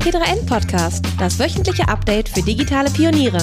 [0.00, 3.38] T3N Podcast, das wöchentliche Update für digitale Pioniere.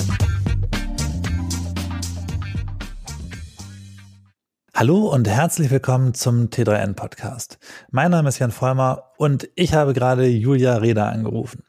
[4.73, 7.59] Hallo und herzlich willkommen zum T3N Podcast.
[7.91, 11.63] Mein Name ist Jan Vollmer und ich habe gerade Julia Reda angerufen.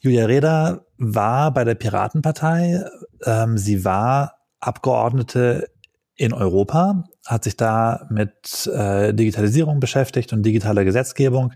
[0.00, 2.84] Julia Reda war bei der Piratenpartei.
[3.24, 5.68] Ähm, sie war Abgeordnete
[6.16, 11.52] in Europa, hat sich da mit äh, Digitalisierung beschäftigt und digitaler Gesetzgebung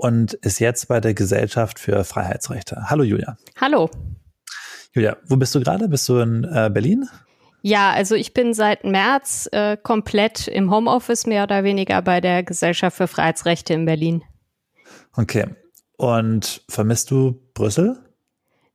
[0.00, 2.88] und ist jetzt bei der Gesellschaft für Freiheitsrechte.
[2.88, 3.36] Hallo Julia.
[3.60, 3.90] Hallo.
[4.94, 5.88] Julia, wo bist du gerade?
[5.88, 7.08] Bist du in äh, Berlin?
[7.62, 12.42] Ja, also ich bin seit März äh, komplett im Homeoffice mehr oder weniger bei der
[12.42, 14.22] Gesellschaft für Freiheitsrechte in Berlin.
[15.16, 15.44] Okay.
[15.98, 17.98] Und vermisst du Brüssel?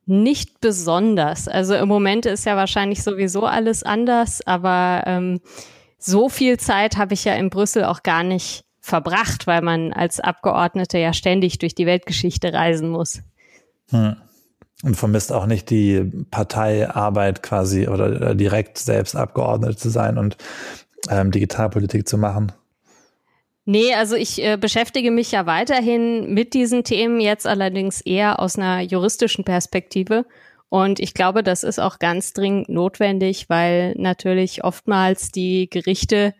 [0.04, 1.48] Nicht besonders.
[1.48, 5.40] Also im Moment ist ja wahrscheinlich sowieso alles anders, aber ähm,
[5.98, 10.20] so viel Zeit habe ich ja in Brüssel auch gar nicht verbracht, weil man als
[10.20, 13.20] Abgeordnete ja ständig durch die Weltgeschichte reisen muss.
[13.90, 14.16] Hm.
[14.82, 20.36] Und vermisst auch nicht die Parteiarbeit quasi oder direkt selbst Abgeordnete zu sein und
[21.10, 22.52] ähm, Digitalpolitik zu machen?
[23.64, 28.56] Nee, also ich äh, beschäftige mich ja weiterhin mit diesen Themen, jetzt allerdings eher aus
[28.56, 30.26] einer juristischen Perspektive.
[30.68, 36.34] Und ich glaube, das ist auch ganz dringend notwendig, weil natürlich oftmals die Gerichte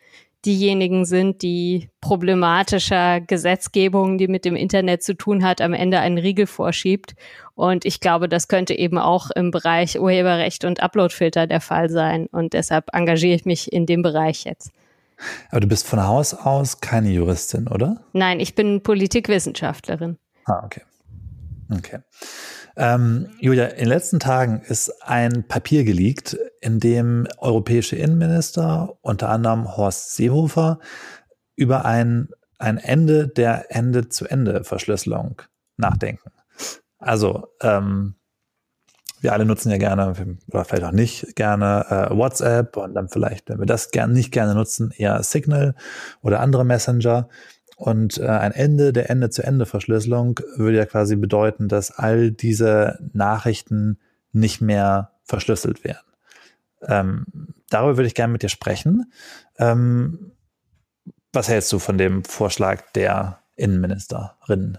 [0.47, 6.19] diejenigen sind, die problematischer Gesetzgebung, die mit dem Internet zu tun hat, am Ende einen
[6.19, 7.15] Riegel vorschiebt.
[7.55, 12.27] Und ich glaube, das könnte eben auch im Bereich Urheberrecht und Uploadfilter der Fall sein.
[12.27, 14.71] Und deshalb engagiere ich mich in dem Bereich jetzt.
[15.51, 18.05] Aber du bist von Haus aus keine Juristin, oder?
[18.13, 20.19] Nein, ich bin Politikwissenschaftlerin.
[20.45, 20.83] Ah, okay.
[21.77, 21.99] Okay.
[22.77, 29.31] Ähm, Julia, in den letzten Tagen ist ein Papier geleakt, in dem europäische Innenminister, unter
[29.31, 30.79] anderem Horst Seehofer,
[31.55, 35.41] über ein, ein Ende der Ende-zu-Ende-Verschlüsselung
[35.79, 36.31] nachdenken.
[36.99, 38.17] Also, ähm,
[39.21, 40.13] wir alle nutzen ja gerne,
[40.49, 44.31] oder vielleicht auch nicht gerne äh, WhatsApp und dann vielleicht, wenn wir das gern, nicht
[44.31, 45.75] gerne nutzen, eher Signal
[46.21, 47.29] oder andere Messenger.
[47.77, 53.99] Und äh, ein Ende der Ende-zu-Ende-Verschlüsselung würde ja quasi bedeuten, dass all diese Nachrichten
[54.33, 56.01] nicht mehr verschlüsselt werden.
[56.83, 57.27] Ähm,
[57.69, 59.13] darüber würde ich gerne mit dir sprechen.
[59.59, 60.33] Ähm,
[61.33, 64.79] was hältst du von dem Vorschlag der Innenministerin?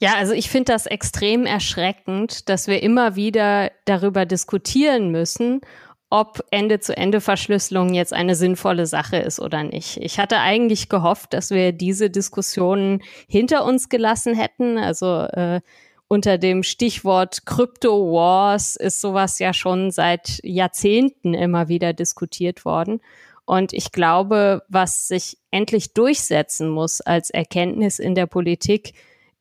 [0.00, 5.60] Ja, also ich finde das extrem erschreckend, dass wir immer wieder darüber diskutieren müssen,
[6.08, 9.96] ob Ende-zu-Ende-Verschlüsselung jetzt eine sinnvolle Sache ist oder nicht.
[9.96, 14.78] Ich hatte eigentlich gehofft, dass wir diese Diskussionen hinter uns gelassen hätten.
[14.78, 15.60] Also äh,
[16.08, 23.00] unter dem Stichwort Crypto Wars ist sowas ja schon seit Jahrzehnten immer wieder diskutiert worden.
[23.44, 28.94] Und ich glaube, was sich endlich durchsetzen muss als Erkenntnis in der Politik,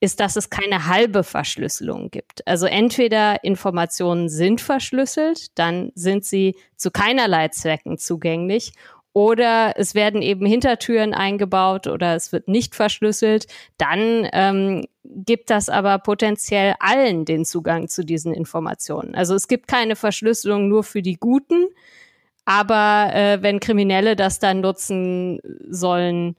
[0.05, 2.47] ist, dass es keine halbe Verschlüsselung gibt.
[2.47, 8.73] Also entweder Informationen sind verschlüsselt, dann sind sie zu keinerlei Zwecken zugänglich
[9.13, 13.47] oder es werden eben Hintertüren eingebaut oder es wird nicht verschlüsselt,
[13.79, 19.15] dann ähm, gibt das aber potenziell allen den Zugang zu diesen Informationen.
[19.15, 21.69] Also es gibt keine Verschlüsselung nur für die Guten,
[22.45, 26.35] aber äh, wenn Kriminelle das dann nutzen sollen,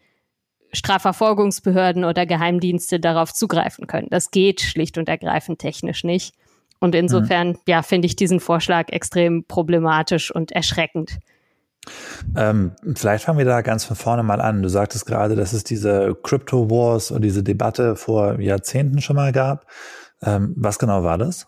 [0.76, 4.08] Strafverfolgungsbehörden oder Geheimdienste darauf zugreifen können.
[4.10, 6.34] Das geht schlicht und ergreifend technisch nicht.
[6.78, 7.58] Und insofern, mhm.
[7.66, 11.18] ja, finde ich diesen Vorschlag extrem problematisch und erschreckend.
[12.36, 14.62] Ähm, vielleicht fangen wir da ganz von vorne mal an.
[14.62, 19.32] Du sagtest gerade, dass es diese Crypto Wars und diese Debatte vor Jahrzehnten schon mal
[19.32, 19.66] gab.
[20.22, 21.46] Ähm, was genau war das?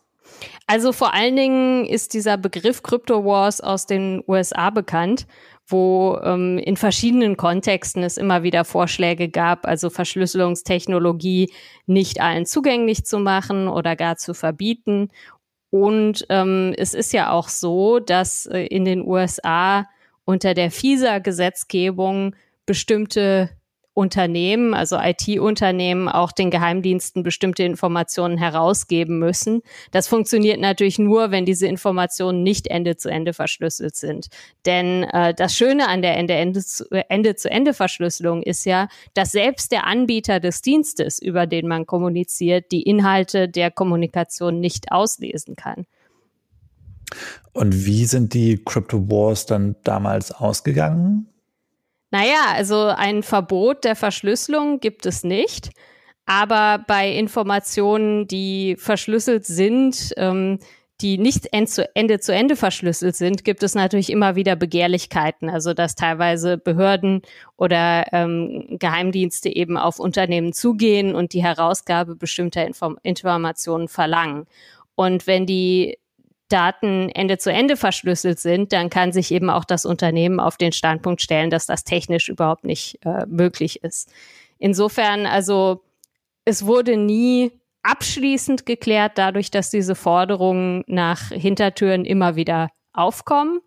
[0.67, 5.27] Also vor allen Dingen ist dieser Begriff Crypto Wars aus den USA bekannt
[5.69, 11.53] wo ähm, in verschiedenen Kontexten es immer wieder Vorschläge gab, also Verschlüsselungstechnologie
[11.87, 15.11] nicht allen zugänglich zu machen oder gar zu verbieten.
[15.71, 19.87] Und ähm, es ist ja auch so, dass äh, in den USA
[20.25, 23.50] unter der FISA-Gesetzgebung bestimmte
[23.98, 29.62] Unternehmen, also IT-Unternehmen, auch den Geheimdiensten bestimmte Informationen herausgeben müssen.
[29.90, 34.28] Das funktioniert natürlich nur, wenn diese Informationen nicht Ende zu Ende verschlüsselt sind.
[34.67, 41.19] Denn äh, das Schöne an der Ende-zu-Ende-Verschlüsselung ist ja, dass selbst der Anbieter des Dienstes,
[41.19, 45.87] über den man kommuniziert, die Inhalte der Kommunikation nicht auslesen kann.
[47.52, 51.26] Und wie sind die Crypto Wars dann damals ausgegangen?
[52.10, 55.70] Naja, also ein Verbot der Verschlüsselung gibt es nicht.
[56.26, 60.58] Aber bei Informationen, die verschlüsselt sind, ähm,
[61.00, 65.49] die nicht Ende zu Ende verschlüsselt sind, gibt es natürlich immer wieder Begehrlichkeiten.
[65.49, 67.22] Also dass teilweise Behörden
[67.56, 74.46] oder ähm, Geheimdienste eben auf Unternehmen zugehen und die Herausgabe bestimmter Inform Informationen verlangen.
[74.96, 75.99] Und wenn die
[76.49, 80.73] Daten Ende zu Ende verschlüsselt sind, dann kann sich eben auch das Unternehmen auf den
[80.73, 84.11] Standpunkt stellen, dass das technisch überhaupt nicht äh, möglich ist.
[84.59, 85.83] Insofern, also
[86.45, 87.53] es wurde nie
[87.83, 93.61] abschließend geklärt, dadurch, dass diese Forderungen nach Hintertüren immer wieder aufkommen.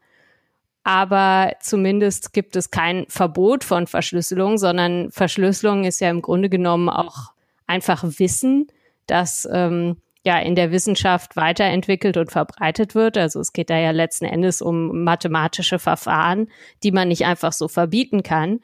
[0.83, 6.89] Aber zumindest gibt es kein Verbot von Verschlüsselung, sondern Verschlüsselung ist ja im Grunde genommen
[6.89, 7.33] auch
[7.67, 8.67] einfach Wissen,
[9.05, 13.17] das ähm, ja in der Wissenschaft weiterentwickelt und verbreitet wird.
[13.17, 16.49] Also es geht da ja letzten Endes um mathematische Verfahren,
[16.83, 18.59] die man nicht einfach so verbieten kann.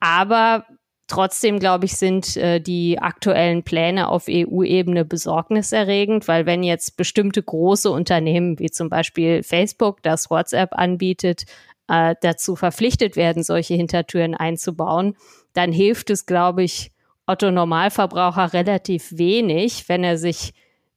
[0.00, 0.66] Aber
[1.06, 7.42] Trotzdem, glaube ich, sind äh, die aktuellen Pläne auf EU-Ebene besorgniserregend, weil wenn jetzt bestimmte
[7.42, 11.44] große Unternehmen wie zum Beispiel Facebook, das WhatsApp anbietet,
[11.88, 15.14] äh, dazu verpflichtet werden, solche Hintertüren einzubauen,
[15.52, 16.90] dann hilft es, glaube ich,
[17.26, 20.54] Otto Normalverbraucher relativ wenig, wenn er sich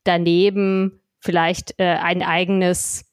[0.07, 3.07] daneben vielleicht äh, ein eigenes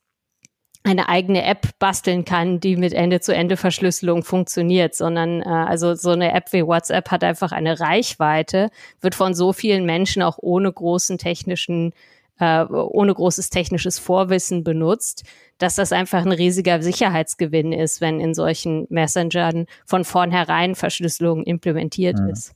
[0.86, 6.52] eine eigene App basteln kann, die mit Ende-zu-Ende-Verschlüsselung funktioniert, sondern äh, also so eine App
[6.52, 8.70] wie WhatsApp hat einfach eine Reichweite,
[9.00, 11.94] wird von so vielen Menschen auch ohne großen technischen,
[12.38, 15.24] äh, ohne großes technisches Vorwissen benutzt,
[15.56, 22.18] dass das einfach ein riesiger Sicherheitsgewinn ist, wenn in solchen Messengern von vornherein Verschlüsselung implementiert
[22.18, 22.28] mhm.
[22.28, 22.52] ist.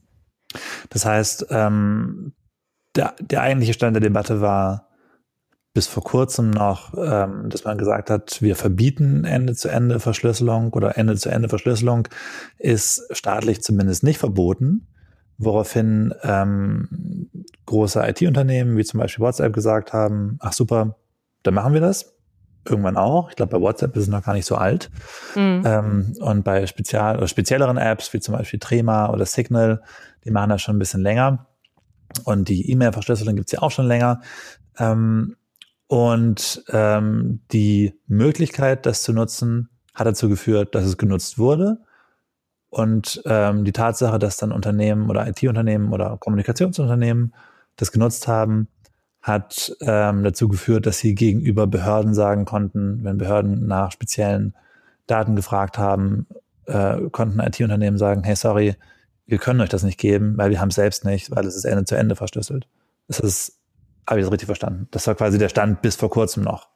[0.90, 2.34] Das heißt, ähm,
[2.98, 4.88] der, der eigentliche Stand der Debatte war,
[5.72, 12.08] bis vor kurzem noch, ähm, dass man gesagt hat, wir verbieten Ende-zu-Ende-Verschlüsselung oder Ende-zu-Ende-Verschlüsselung
[12.58, 14.88] ist staatlich zumindest nicht verboten,
[15.36, 17.30] woraufhin ähm,
[17.66, 20.96] große IT-Unternehmen wie zum Beispiel WhatsApp gesagt haben, ach super,
[21.44, 22.14] dann machen wir das.
[22.68, 23.30] Irgendwann auch.
[23.30, 24.90] Ich glaube, bei WhatsApp ist es noch gar nicht so alt.
[25.36, 25.62] Mhm.
[25.64, 29.80] Ähm, und bei spezial oder spezielleren Apps wie zum Beispiel Trema oder Signal,
[30.24, 31.46] die machen das schon ein bisschen länger.
[32.24, 34.20] Und die E-Mail-Verschlüsselung gibt es ja auch schon länger.
[34.78, 35.36] Ähm,
[35.86, 41.78] und ähm, die Möglichkeit, das zu nutzen, hat dazu geführt, dass es genutzt wurde.
[42.70, 47.34] Und ähm, die Tatsache, dass dann Unternehmen oder IT-Unternehmen oder Kommunikationsunternehmen
[47.76, 48.68] das genutzt haben,
[49.22, 54.54] hat ähm, dazu geführt, dass sie gegenüber Behörden sagen konnten, wenn Behörden nach speziellen
[55.06, 56.26] Daten gefragt haben,
[56.66, 58.76] äh, konnten IT-Unternehmen sagen, hey, sorry,
[59.28, 61.64] wir können euch das nicht geben, weil wir haben es selbst nicht, weil es ist
[61.64, 62.66] Ende zu Ende verschlüsselt.
[63.06, 63.58] Es ist
[64.08, 64.88] habe ich das richtig verstanden?
[64.90, 66.68] Das war quasi der Stand bis vor kurzem noch.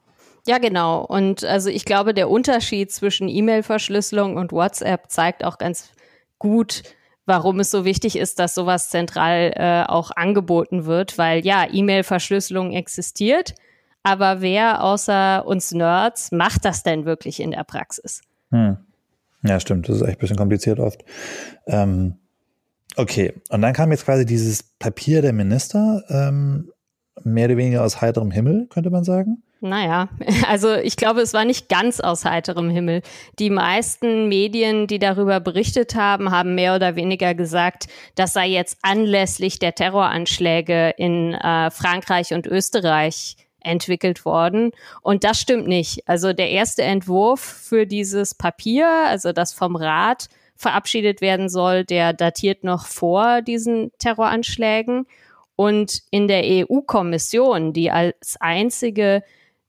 [0.46, 1.02] Ja, genau.
[1.04, 5.92] Und also ich glaube, der Unterschied zwischen E-Mail-Verschlüsselung und WhatsApp zeigt auch ganz
[6.38, 6.82] gut,
[7.24, 12.72] warum es so wichtig ist, dass sowas zentral äh, auch angeboten wird, weil ja, E-Mail-Verschlüsselung
[12.72, 13.54] existiert,
[14.02, 18.20] aber wer außer uns Nerds macht das denn wirklich in der Praxis?
[18.50, 18.76] Hm.
[19.44, 19.88] Ja, stimmt.
[19.88, 21.04] Das ist echt ein bisschen kompliziert oft.
[21.66, 22.18] Ähm,
[22.96, 26.02] okay, und dann kam jetzt quasi dieses Papier der Minister.
[26.08, 26.70] Ähm,
[27.24, 29.42] mehr oder weniger aus heiterem Himmel, könnte man sagen?
[29.60, 30.08] Naja,
[30.48, 33.02] also ich glaube, es war nicht ganz aus heiterem Himmel.
[33.38, 37.86] Die meisten Medien, die darüber berichtet haben, haben mehr oder weniger gesagt,
[38.16, 44.72] das sei jetzt anlässlich der Terroranschläge in äh, Frankreich und Österreich entwickelt worden.
[45.02, 46.08] Und das stimmt nicht.
[46.08, 52.12] Also der erste Entwurf für dieses Papier, also das vom Rat verabschiedet werden soll, der
[52.12, 55.06] datiert noch vor diesen Terroranschlägen.
[55.56, 59.22] Und in der EU-Kommission, die als einzige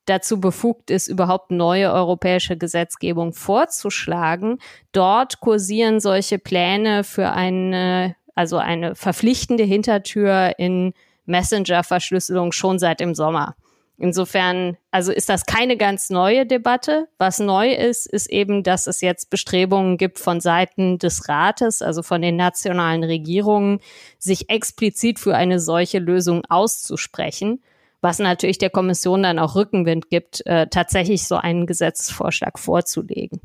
[0.05, 4.59] dazu befugt ist, überhaupt neue europäische Gesetzgebung vorzuschlagen,
[4.91, 10.93] dort kursieren solche Pläne für eine, also eine verpflichtende Hintertür in
[11.25, 13.55] Messenger-Verschlüsselung schon seit dem Sommer.
[14.03, 17.07] Insofern, also ist das keine ganz neue Debatte.
[17.19, 22.03] Was neu ist, ist eben, dass es jetzt Bestrebungen gibt von Seiten des Rates, also
[22.03, 23.79] von den nationalen Regierungen,
[24.19, 27.63] sich explizit für eine solche Lösung auszusprechen,
[28.01, 33.39] was natürlich der Kommission dann auch Rückenwind gibt, äh, tatsächlich so einen Gesetzesvorschlag vorzulegen.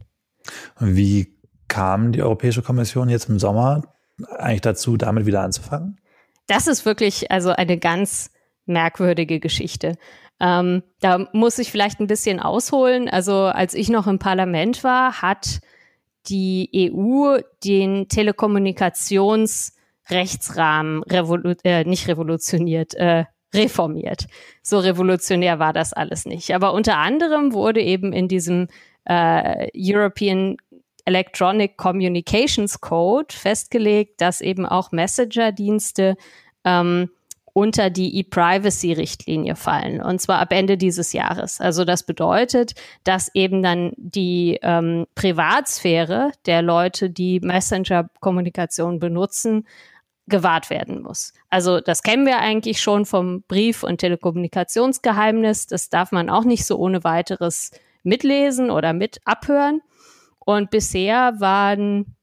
[0.81, 1.37] Wie
[1.69, 3.95] kam die Europäische Kommission jetzt im Sommer
[4.37, 6.01] eigentlich dazu, damit wieder anzufangen?
[6.49, 8.33] Das ist wirklich also eine ganz
[8.67, 9.97] merkwürdige Geschichte.
[10.41, 13.09] Ähm, da muss ich vielleicht ein bisschen ausholen.
[13.09, 15.61] Also als ich noch im Parlament war, hat
[16.29, 24.27] die EU den Telekommunikationsrechtsrahmen revolu äh, nicht revolutioniert, äh, reformiert.
[24.63, 26.55] So revolutionär war das alles nicht.
[26.55, 28.69] Aber unter anderem wurde eben in diesem
[29.05, 30.57] äh, European
[31.05, 36.17] Electronic Communications Code festgelegt, dass eben auch Messenger-Dienste
[36.65, 37.11] ähm,
[37.53, 41.61] unter die E-Privacy-Richtlinie fallen, und zwar ab Ende dieses Jahres.
[41.61, 42.75] Also das bedeutet,
[43.05, 49.67] dass eben dann die ähm, Privatsphäre der Leute, die Messenger-Kommunikation benutzen,
[50.27, 51.33] gewahrt werden muss.
[51.51, 55.67] Also das kennen wir eigentlich schon vom Brief- und Telekommunikationsgeheimnis.
[55.67, 57.71] Das darf man auch nicht so ohne weiteres
[58.03, 59.81] mitlesen oder mit abhören.
[60.39, 62.17] Und bisher waren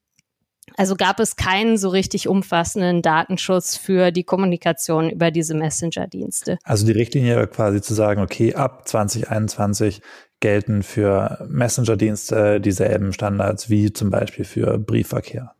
[0.77, 6.57] also gab es keinen so richtig umfassenden Datenschutz für die Kommunikation über diese Messenger-Dienste.
[6.63, 10.01] Also die Richtlinie war quasi zu sagen, okay, ab 2021
[10.39, 15.55] gelten für Messenger-Dienste dieselben Standards wie zum Beispiel für Briefverkehr.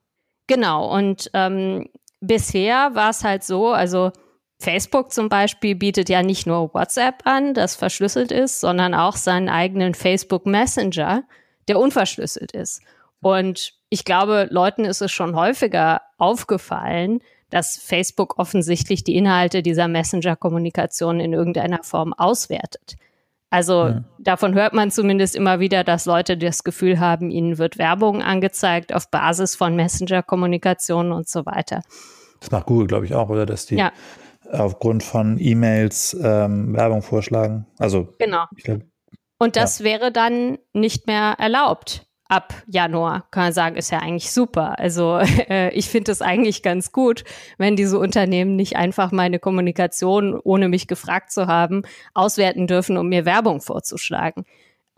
[0.48, 1.89] Genau, und ähm,
[2.22, 4.12] bisher war es halt so, also
[4.60, 9.50] Facebook zum Beispiel bietet ja nicht nur WhatsApp an, das verschlüsselt ist, sondern auch seinen
[9.50, 11.24] eigenen Facebook Messenger,
[11.67, 12.81] der unverschlüsselt ist.
[13.22, 19.88] Und ich glaube, Leuten ist es schon häufiger aufgefallen, dass Facebook offensichtlich die Inhalte dieser
[19.88, 22.98] Messenger-Kommunikation in irgendeiner Form auswertet.
[23.50, 24.04] Also ja.
[24.20, 28.94] davon hört man zumindest immer wieder, dass Leute das Gefühl haben, ihnen wird Werbung angezeigt
[28.94, 31.82] auf Basis von Messenger-Kommunikation und so weiter.
[32.42, 33.46] Das macht Google, glaube ich, auch, oder?
[33.46, 33.94] Dass die ja.
[34.52, 37.66] aufgrund von E-Mails ähm, Werbung vorschlagen.
[37.78, 38.44] Also genau.
[38.62, 38.82] Glaub,
[39.38, 39.86] und das ja.
[39.86, 44.79] wäre dann nicht mehr erlaubt ab Januar, kann man sagen, ist ja eigentlich super.
[44.79, 47.24] Also äh, ich finde es eigentlich ganz gut,
[47.58, 53.10] wenn diese Unternehmen nicht einfach meine Kommunikation, ohne mich gefragt zu haben, auswerten dürfen, um
[53.10, 54.46] mir Werbung vorzuschlagen.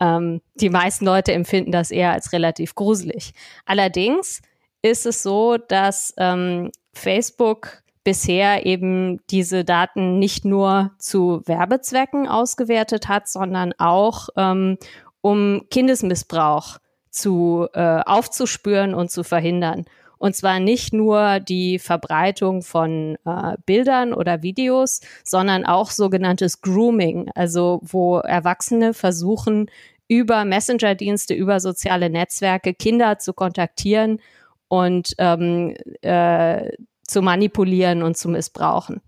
[0.00, 3.32] Ähm, die meisten Leute empfinden das eher als relativ gruselig.
[3.66, 4.40] Allerdings
[4.82, 13.08] ist es so, dass ähm, Facebook bisher eben diese Daten nicht nur zu Werbezwecken ausgewertet
[13.08, 14.78] hat, sondern auch ähm,
[15.20, 16.78] um Kindesmissbrauch
[17.18, 19.84] zu äh, aufzuspüren und zu verhindern.
[20.18, 27.30] Und zwar nicht nur die Verbreitung von äh, Bildern oder Videos, sondern auch sogenanntes Grooming,
[27.34, 29.70] also wo Erwachsene versuchen,
[30.08, 34.20] über Messenger-Dienste, über soziale Netzwerke Kinder zu kontaktieren
[34.66, 36.70] und ähm, äh,
[37.06, 39.00] zu manipulieren und zu missbrauchen.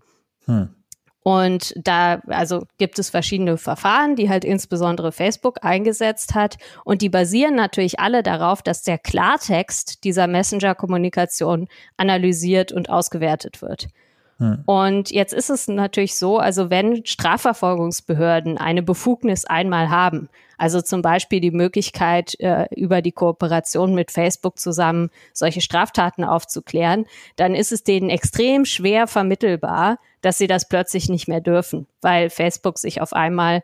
[0.45, 0.69] Hm.
[1.23, 6.57] Und da, also gibt es verschiedene Verfahren, die halt insbesondere Facebook eingesetzt hat.
[6.83, 13.87] Und die basieren natürlich alle darauf, dass der Klartext dieser Messenger-Kommunikation analysiert und ausgewertet wird.
[14.41, 14.63] Hm.
[14.65, 21.03] Und jetzt ist es natürlich so, also wenn Strafverfolgungsbehörden eine Befugnis einmal haben, also zum
[21.03, 27.05] Beispiel die Möglichkeit, äh, über die Kooperation mit Facebook zusammen solche Straftaten aufzuklären,
[27.35, 32.31] dann ist es denen extrem schwer vermittelbar, dass sie das plötzlich nicht mehr dürfen, weil
[32.31, 33.61] Facebook sich auf einmal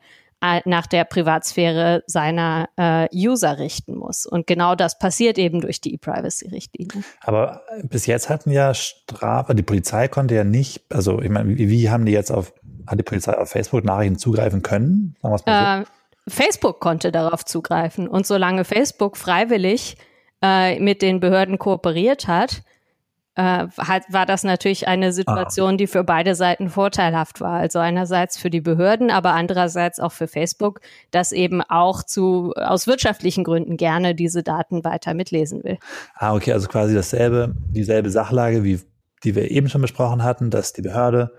[0.65, 4.25] nach der Privatsphäre seiner äh, User richten muss.
[4.25, 7.03] Und genau das passiert eben durch die E-Privacy-Richtlinie.
[7.21, 11.69] Aber bis jetzt hatten ja Strafe, die Polizei konnte ja nicht, also ich meine, wie,
[11.69, 12.53] wie haben die jetzt auf,
[12.85, 15.15] hat die Polizei auf Facebook Nachrichten zugreifen können?
[15.23, 15.45] Mal so.
[15.47, 15.85] Äh,
[16.27, 18.07] Facebook konnte darauf zugreifen.
[18.07, 19.97] Und solange Facebook freiwillig
[20.43, 22.61] äh, mit den Behörden kooperiert hat,
[23.37, 25.77] äh, hat, war das natürlich eine Situation, ah.
[25.77, 27.59] die für beide Seiten vorteilhaft war.
[27.59, 32.87] Also einerseits für die Behörden, aber andererseits auch für Facebook, das eben auch zu aus
[32.87, 35.77] wirtschaftlichen Gründen gerne diese Daten weiter mitlesen will.
[36.15, 38.81] Ah, okay, also quasi dasselbe, dieselbe Sachlage, wie
[39.23, 41.31] die wir eben schon besprochen hatten, dass die Behörde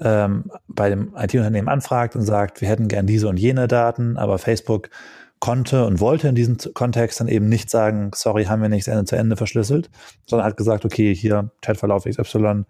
[0.00, 4.38] ähm, bei dem IT-Unternehmen anfragt und sagt, wir hätten gern diese und jene Daten, aber
[4.38, 4.90] Facebook
[5.40, 9.04] konnte und wollte in diesem Kontext dann eben nicht sagen, sorry, haben wir nicht Ende
[9.04, 9.90] zu Ende verschlüsselt,
[10.26, 12.64] sondern hat gesagt, okay, hier Chatverlauf XY,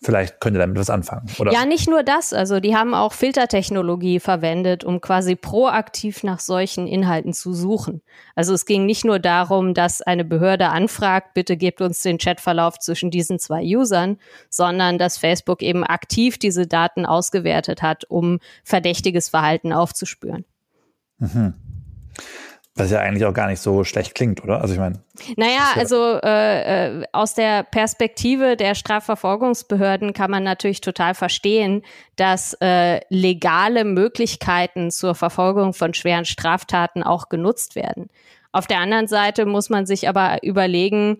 [0.00, 1.52] vielleicht könnt ihr damit was anfangen, oder?
[1.52, 2.32] Ja, nicht nur das.
[2.32, 8.02] Also die haben auch Filtertechnologie verwendet, um quasi proaktiv nach solchen Inhalten zu suchen.
[8.34, 12.78] Also es ging nicht nur darum, dass eine Behörde anfragt, bitte gebt uns den Chatverlauf
[12.78, 14.18] zwischen diesen zwei Usern,
[14.50, 20.44] sondern dass Facebook eben aktiv diese Daten ausgewertet hat, um verdächtiges Verhalten aufzuspüren.
[21.18, 21.54] Mhm.
[22.78, 24.60] Was ja eigentlich auch gar nicht so schlecht klingt, oder?
[24.60, 25.02] Also ich meine.
[25.36, 31.82] Naja, ja also äh, äh, aus der Perspektive der Strafverfolgungsbehörden kann man natürlich total verstehen,
[32.14, 38.10] dass äh, legale Möglichkeiten zur Verfolgung von schweren Straftaten auch genutzt werden.
[38.52, 41.18] Auf der anderen Seite muss man sich aber überlegen,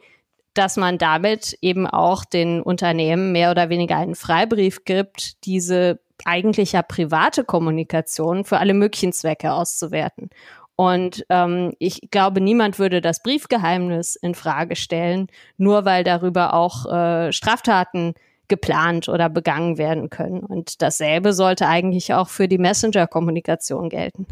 [0.55, 6.73] dass man damit eben auch den Unternehmen mehr oder weniger einen Freibrief gibt, diese eigentlich
[6.73, 10.31] ja private Kommunikation für alle möglichen Zwecke auszuwerten.
[10.80, 16.87] Und ähm, ich glaube, niemand würde das Briefgeheimnis in Frage stellen, nur weil darüber auch
[16.87, 18.14] äh, Straftaten
[18.47, 20.38] geplant oder begangen werden können.
[20.38, 24.28] Und dasselbe sollte eigentlich auch für die Messenger-Kommunikation gelten.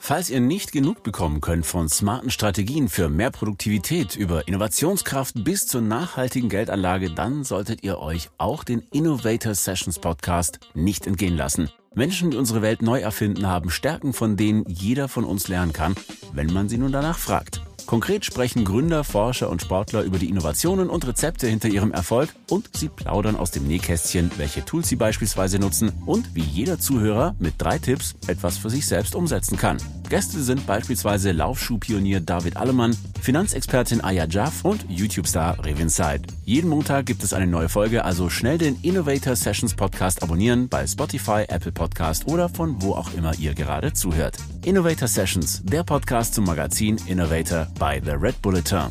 [0.00, 5.68] Falls ihr nicht genug bekommen könnt von smarten Strategien für mehr Produktivität über Innovationskraft bis
[5.68, 11.70] zur nachhaltigen Geldanlage, dann solltet ihr euch auch den Innovator Sessions Podcast nicht entgehen lassen.
[11.94, 15.94] Menschen, die unsere Welt neu erfinden, haben Stärken, von denen jeder von uns lernen kann,
[16.32, 17.62] wenn man sie nun danach fragt.
[17.86, 22.76] Konkret sprechen Gründer, Forscher und Sportler über die Innovationen und Rezepte hinter ihrem Erfolg und
[22.76, 27.54] sie plaudern aus dem Nähkästchen, welche Tools sie beispielsweise nutzen und wie jeder Zuhörer mit
[27.58, 29.76] drei Tipps etwas für sich selbst umsetzen kann.
[30.08, 36.22] Gäste sind beispielsweise Laufschuhpionier David Allemann, Finanzexpertin Aya Jaff und YouTube-Star Revin Side.
[36.44, 40.86] Jeden Montag gibt es eine neue Folge, also schnell den Innovator Sessions Podcast abonnieren bei
[40.86, 44.36] Spotify, Apple Podcast oder von wo auch immer ihr gerade zuhört.
[44.64, 48.88] Innovator Sessions, der Podcast zum Magazin Innovator bei The Red Bulletin.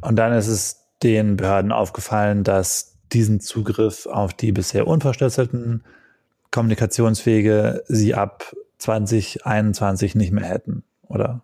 [0.00, 5.82] Und dann ist es den Behörden aufgefallen, dass diesen Zugriff auf die bisher unverschlüsselten
[6.50, 11.42] Kommunikationswege sie ab 2021 nicht mehr hätten, oder?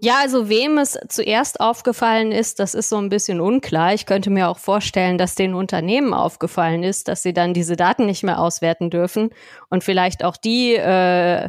[0.00, 3.94] Ja, also wem es zuerst aufgefallen ist, das ist so ein bisschen unklar.
[3.94, 8.06] Ich könnte mir auch vorstellen, dass den Unternehmen aufgefallen ist, dass sie dann diese Daten
[8.06, 9.30] nicht mehr auswerten dürfen
[9.70, 11.48] und vielleicht auch die äh,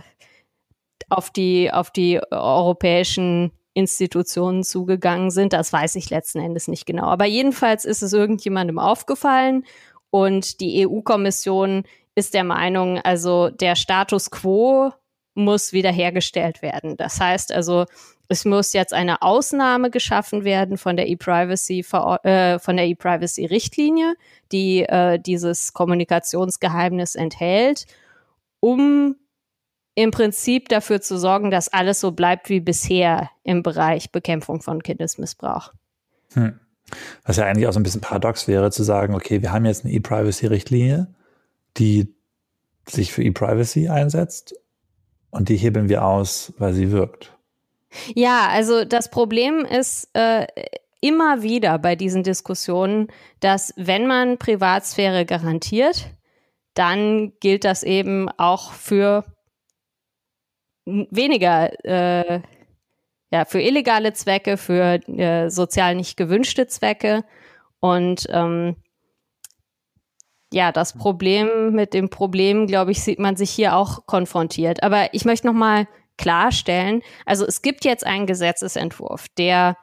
[1.10, 5.54] auf die auf die europäischen Institutionen zugegangen sind.
[5.54, 7.06] Das weiß ich letzten Endes nicht genau.
[7.06, 9.64] Aber jedenfalls ist es irgendjemandem aufgefallen
[10.10, 11.84] und die EU-Kommission
[12.16, 14.92] ist der Meinung, also der Status quo
[15.40, 16.98] muss wiederhergestellt werden.
[16.98, 17.86] Das heißt also,
[18.28, 21.80] es muss jetzt eine Ausnahme geschaffen werden von der E-Privacy
[22.24, 24.14] äh, von der E-Privacy Richtlinie,
[24.52, 27.88] die äh, dieses Kommunikationsgeheimnis enthält,
[28.60, 29.16] um
[29.96, 34.84] im Prinzip dafür zu sorgen, dass alles so bleibt wie bisher im Bereich Bekämpfung von
[34.84, 35.74] Kindesmissbrauch.
[36.34, 36.60] Hm.
[37.24, 39.86] Was ja eigentlich auch so ein bisschen paradox wäre, zu sagen, okay, wir haben jetzt
[39.86, 41.08] eine E-Privacy-Richtlinie,
[41.78, 42.14] die
[42.88, 44.56] sich für E-Privacy einsetzt
[45.32, 47.36] und die hebeln wir aus, weil sie wirkt.
[48.14, 50.48] Ja, also das Problem ist äh,
[51.02, 53.08] immer wieder bei diesen Diskussionen,
[53.40, 56.08] dass wenn man Privatsphäre garantiert,
[56.74, 59.26] dann gilt das eben auch für
[60.86, 62.42] weniger, äh,
[63.32, 67.24] ja, für illegale Zwecke, für äh, sozial nicht gewünschte Zwecke.
[67.80, 68.76] Und ähm,
[70.52, 74.82] ja, das Problem mit dem Problem, glaube ich, sieht man sich hier auch konfrontiert.
[74.84, 79.78] Aber ich möchte noch mal klarstellen, also es gibt jetzt einen Gesetzesentwurf, der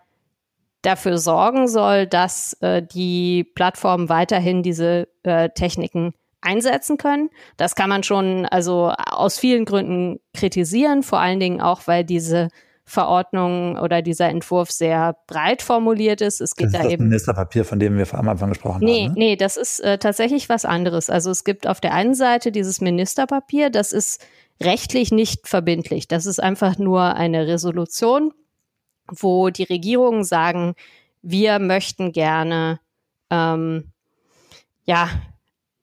[0.82, 7.30] dafür sorgen soll, dass äh, die Plattformen weiterhin diese äh, Techniken einsetzen können.
[7.56, 12.48] Das kann man schon also aus vielen Gründen kritisieren, vor allen Dingen auch, weil diese
[12.88, 16.40] Verordnung oder dieser Entwurf sehr breit formuliert ist.
[16.40, 19.06] Es geht das ist da das eben Ministerpapier, von dem wir am Anfang gesprochen nee,
[19.06, 19.14] haben.
[19.14, 21.10] Nee, nee, das ist äh, tatsächlich was anderes.
[21.10, 24.24] Also es gibt auf der einen Seite dieses Ministerpapier, das ist
[24.62, 26.06] rechtlich nicht verbindlich.
[26.06, 28.32] Das ist einfach nur eine Resolution,
[29.08, 30.74] wo die Regierungen sagen,
[31.22, 32.78] wir möchten gerne
[33.30, 33.90] ähm,
[34.84, 35.08] ja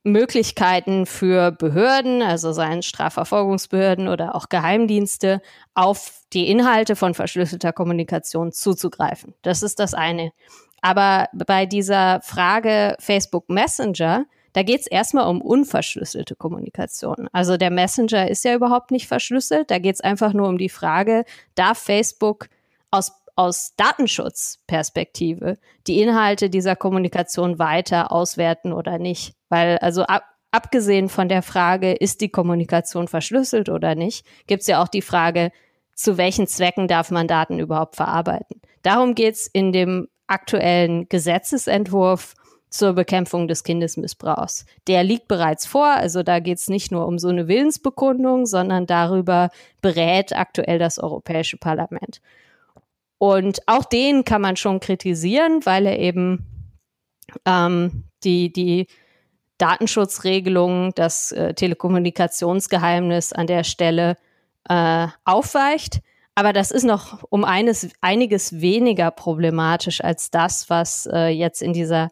[0.04, 5.42] Möglichkeiten für Behörden, also seien Strafverfolgungsbehörden oder auch Geheimdienste,
[5.74, 9.34] auf die Inhalte von verschlüsselter Kommunikation zuzugreifen.
[9.42, 10.32] Das ist das eine.
[10.82, 17.30] Aber bei dieser Frage Facebook Messenger, da geht es erstmal um unverschlüsselte Kommunikation.
[17.32, 19.72] Also der Messenger ist ja überhaupt nicht verschlüsselt.
[19.72, 21.24] Da geht es einfach nur um die Frage,
[21.56, 22.50] darf Facebook
[22.92, 29.34] aus aus Datenschutzperspektive die Inhalte dieser Kommunikation weiter auswerten oder nicht.
[29.50, 34.68] Weil also ab, abgesehen von der Frage, ist die Kommunikation verschlüsselt oder nicht, gibt es
[34.68, 35.52] ja auch die Frage,
[35.96, 38.62] zu welchen Zwecken darf man Daten überhaupt verarbeiten.
[38.82, 42.36] Darum geht es in dem aktuellen Gesetzesentwurf
[42.70, 44.66] zur Bekämpfung des Kindesmissbrauchs.
[44.88, 48.88] Der liegt bereits vor, also da geht es nicht nur um so eine Willensbekundung, sondern
[48.88, 52.20] darüber berät aktuell das Europäische Parlament.
[53.24, 56.46] Und auch den kann man schon kritisieren, weil er eben
[57.46, 58.88] ähm, die, die
[59.58, 64.18] Datenschutzregelung, das äh, Telekommunikationsgeheimnis an der Stelle
[64.68, 66.02] äh, aufweicht.
[66.36, 71.72] Aber das ist noch um eines, einiges weniger problematisch als das, was äh, jetzt in
[71.72, 72.10] dieser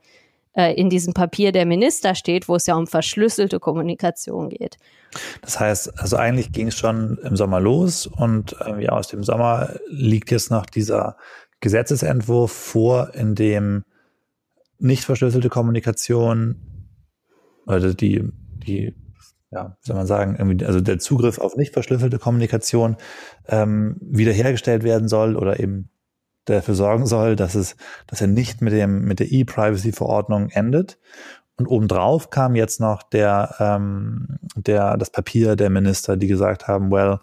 [0.53, 4.77] äh, in diesem Papier der Minister steht, wo es ja um verschlüsselte Kommunikation geht.
[5.41, 9.75] Das heißt, also eigentlich ging es schon im Sommer los und irgendwie aus dem Sommer
[9.87, 11.17] liegt jetzt noch dieser
[11.59, 13.83] Gesetzesentwurf vor, in dem
[14.79, 16.55] nicht verschlüsselte Kommunikation
[17.67, 18.27] oder die,
[18.65, 18.95] die,
[19.51, 22.97] ja, wie soll man sagen, irgendwie, also der Zugriff auf nicht verschlüsselte Kommunikation
[23.47, 25.89] ähm, wiederhergestellt werden soll oder eben
[26.45, 27.75] dafür sorgen soll, dass es,
[28.07, 30.97] dass er nicht mit dem, mit der E-Privacy-Verordnung endet.
[31.57, 36.91] Und obendrauf kam jetzt noch der, ähm, der, das Papier der Minister, die gesagt haben,
[36.91, 37.19] well,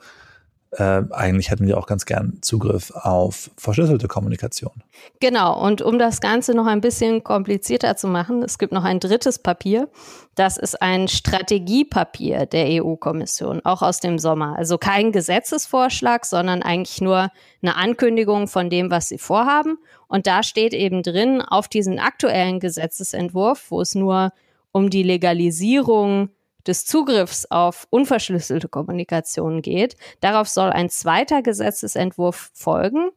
[0.73, 4.83] äh, eigentlich hätten wir auch ganz gern Zugriff auf verschlüsselte Kommunikation.
[5.19, 9.01] Genau, und um das Ganze noch ein bisschen komplizierter zu machen, es gibt noch ein
[9.01, 9.89] drittes Papier.
[10.35, 14.57] Das ist ein Strategiepapier der EU-Kommission, auch aus dem Sommer.
[14.59, 17.31] Also kein Gesetzesvorschlag, sondern eigentlich nur
[17.63, 19.79] eine Ankündigung von dem, was sie vorhaben.
[20.07, 24.33] Und da steht eben drin, auf diesen aktuellen Gesetzesentwurf, wo es nur
[24.71, 26.29] um die Legalisierung
[26.67, 29.97] des Zugriffs auf unverschlüsselte Kommunikation geht.
[30.21, 33.11] Darauf soll ein zweiter Gesetzesentwurf folgen.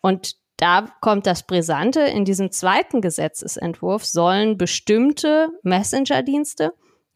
[0.00, 2.00] Und da kommt das Brisante.
[2.00, 6.72] In diesem zweiten Gesetzesentwurf sollen bestimmte Messenger-Dienste,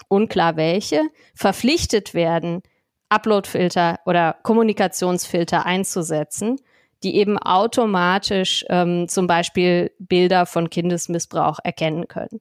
[0.08, 1.02] unklar welche,
[1.34, 2.62] verpflichtet werden,
[3.08, 6.60] Uploadfilter oder Kommunikationsfilter einzusetzen,
[7.02, 12.40] die eben automatisch ähm, zum Beispiel Bilder von Kindesmissbrauch erkennen können.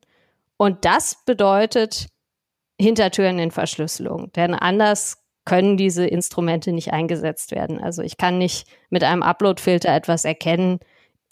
[0.57, 2.07] Und das bedeutet,
[2.79, 4.31] Hintertüren in Verschlüsselung.
[4.33, 7.79] Denn anders können diese Instrumente nicht eingesetzt werden.
[7.79, 10.79] Also ich kann nicht mit einem Upload-Filter etwas erkennen,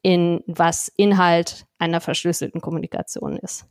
[0.02, 3.66] in was Inhalt einer verschlüsselten Kommunikation ist.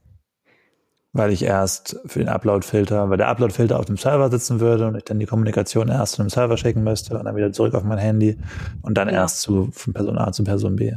[1.12, 4.97] Weil ich erst für den Upload-Filter, weil der Upload-Filter auf dem Server sitzen würde und
[4.97, 7.85] ich dann die Kommunikation erst zu einem Server schicken müsste und dann wieder zurück auf
[7.85, 8.39] mein Handy
[8.83, 9.23] und dann genau.
[9.23, 10.93] erst zu, von Person A zu Person B.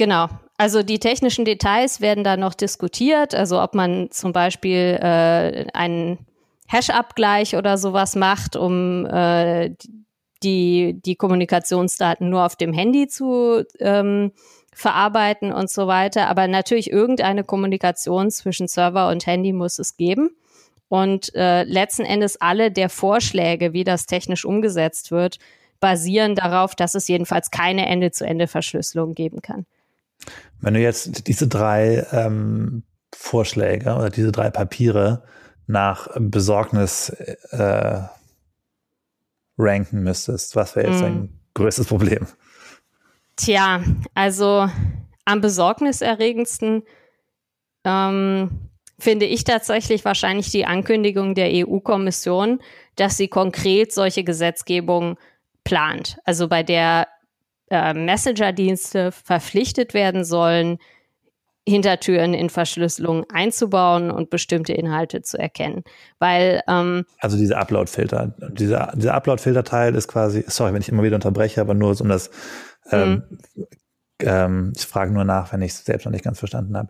[0.00, 0.28] Genau.
[0.56, 3.34] Also die technischen Details werden da noch diskutiert.
[3.34, 6.26] Also ob man zum Beispiel äh, einen
[6.68, 9.74] Hash-Abgleich oder sowas macht, um äh,
[10.42, 14.32] die, die Kommunikationsdaten nur auf dem Handy zu ähm,
[14.72, 16.28] verarbeiten und so weiter.
[16.28, 20.30] Aber natürlich irgendeine Kommunikation zwischen Server und Handy muss es geben.
[20.88, 25.36] Und äh, letzten Endes alle der Vorschläge, wie das technisch umgesetzt wird,
[25.78, 29.66] basieren darauf, dass es jedenfalls keine Ende-zu-Ende-Verschlüsselung geben kann.
[30.60, 32.82] Wenn du jetzt diese drei ähm,
[33.14, 35.22] Vorschläge oder diese drei Papiere
[35.66, 37.10] nach Besorgnis
[37.50, 38.02] äh,
[39.56, 41.02] ranken müsstest, was wäre jetzt mm.
[41.02, 42.26] dein größtes Problem?
[43.36, 43.82] Tja,
[44.14, 44.68] also
[45.24, 46.82] am besorgniserregendsten
[47.84, 52.60] ähm, finde ich tatsächlich wahrscheinlich die Ankündigung der EU-Kommission,
[52.96, 55.18] dass sie konkret solche Gesetzgebung
[55.64, 56.18] plant.
[56.24, 57.08] Also bei der
[57.70, 60.78] äh, Messenger-Dienste verpflichtet werden sollen,
[61.68, 65.84] Hintertüren in Verschlüsselung einzubauen und bestimmte Inhalte zu erkennen.
[66.18, 71.16] Weil ähm, also diese Upload-Filter, dieser, dieser Upload-Filter-Teil ist quasi, sorry, wenn ich immer wieder
[71.16, 72.30] unterbreche, aber nur um das
[72.90, 73.22] ähm,
[73.54, 73.66] mhm.
[74.20, 76.88] ähm, ich frage nur nach, wenn ich es selbst noch nicht ganz verstanden habe.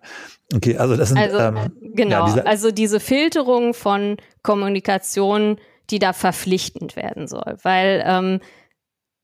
[0.55, 5.59] Okay, also das sind also, ähm, genau, ja, diese, also diese Filterung von Kommunikation,
[5.91, 8.41] die da verpflichtend werden soll, weil ähm,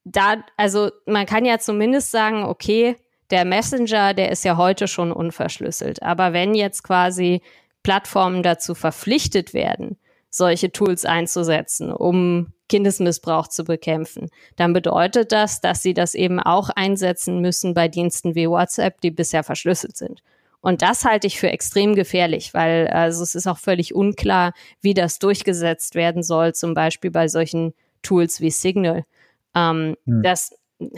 [0.07, 2.97] da, also man kann ja zumindest sagen, okay,
[3.31, 6.03] der Messenger, der ist ja heute schon unverschlüsselt.
[6.03, 7.43] Aber wenn jetzt quasi
[7.83, 9.99] Plattformen dazu verpflichtet werden,
[10.31, 16.71] solche Tools einzusetzen, um Kindesmissbrauch zu bekämpfen, dann bedeutet das, dass sie das eben auch
[16.71, 20.23] einsetzen müssen bei Diensten wie WhatsApp, die bisher verschlüsselt sind.
[20.61, 24.95] Und das halte ich für extrem gefährlich, weil also es ist auch völlig unklar, wie
[24.95, 29.05] das durchgesetzt werden soll, zum Beispiel bei solchen Tools wie Signal.
[29.57, 30.23] Ähm, hm.
[30.23, 30.51] Das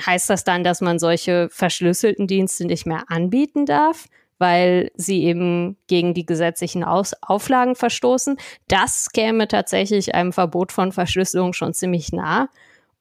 [0.05, 4.07] heißt das dann, dass man solche verschlüsselten Dienste nicht mehr anbieten darf,
[4.38, 8.37] weil sie eben gegen die gesetzlichen Aus Auflagen verstoßen.
[8.66, 12.49] Das käme tatsächlich einem Verbot von Verschlüsselung schon ziemlich nah.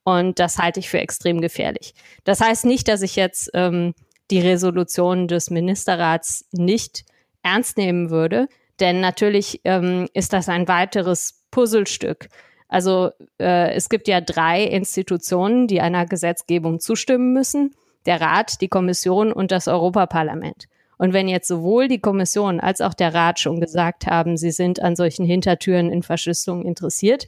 [0.04, 1.94] Und das halte ich für extrem gefährlich.
[2.24, 3.94] Das heißt nicht, dass ich jetzt ähm,
[4.32, 7.04] die Resolution des Ministerrats nicht
[7.44, 8.48] ernst nehmen würde,
[8.80, 12.30] denn natürlich ähm, ist das ein weiteres Puzzlestück
[12.68, 17.74] also äh, es gibt ja drei Institutionen, die einer Gesetzgebung zustimmen müssen.
[18.06, 20.66] Der Rat, die Kommission und das Europaparlament.
[20.98, 24.82] Und wenn jetzt sowohl die Kommission als auch der Rat schon gesagt haben, sie sind
[24.82, 27.28] an solchen Hintertüren in Verschlüsselung interessiert,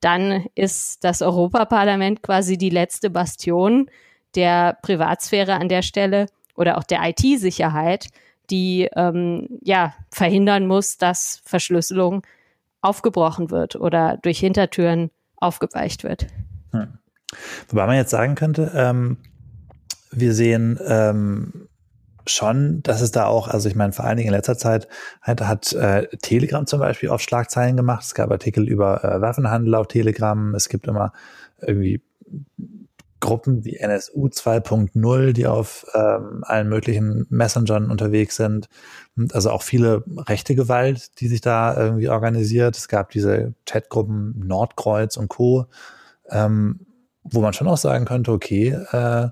[0.00, 3.90] dann ist das Europaparlament quasi die letzte Bastion
[4.34, 8.06] der Privatsphäre an der Stelle oder auch der IT-Sicherheit,
[8.50, 12.22] die ähm, ja verhindern muss, dass Verschlüsselung
[12.82, 16.26] aufgebrochen wird oder durch Hintertüren aufgeweicht wird.
[16.72, 16.98] Hm.
[17.68, 19.18] Wobei man jetzt sagen könnte, ähm,
[20.10, 21.68] wir sehen ähm,
[22.26, 24.88] schon, dass es da auch, also ich meine, vor allen Dingen in letzter Zeit
[25.22, 28.04] hat, hat äh, Telegram zum Beispiel oft Schlagzeilen gemacht.
[28.04, 30.54] Es gab Artikel über äh, Waffenhandel auf Telegram.
[30.54, 31.12] Es gibt immer
[31.60, 32.02] irgendwie
[33.20, 38.68] Gruppen wie NSU 2.0, die auf ähm, allen möglichen Messengern unterwegs sind.
[39.32, 42.76] Also auch viele rechte Gewalt, die sich da irgendwie organisiert.
[42.76, 45.66] Es gab diese Chatgruppen Nordkreuz und Co.,
[46.30, 46.86] ähm,
[47.22, 49.28] wo man schon auch sagen könnte, okay, äh,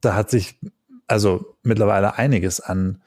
[0.00, 0.58] da hat sich
[1.06, 3.02] also mittlerweile einiges an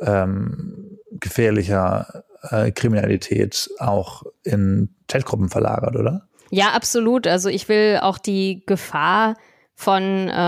[0.00, 6.28] ähm, gefährlicher äh, Kriminalität auch in Chatgruppen verlagert, oder?
[6.50, 7.26] Ja, absolut.
[7.26, 9.36] Also ich will auch die Gefahr
[9.74, 10.40] von äh,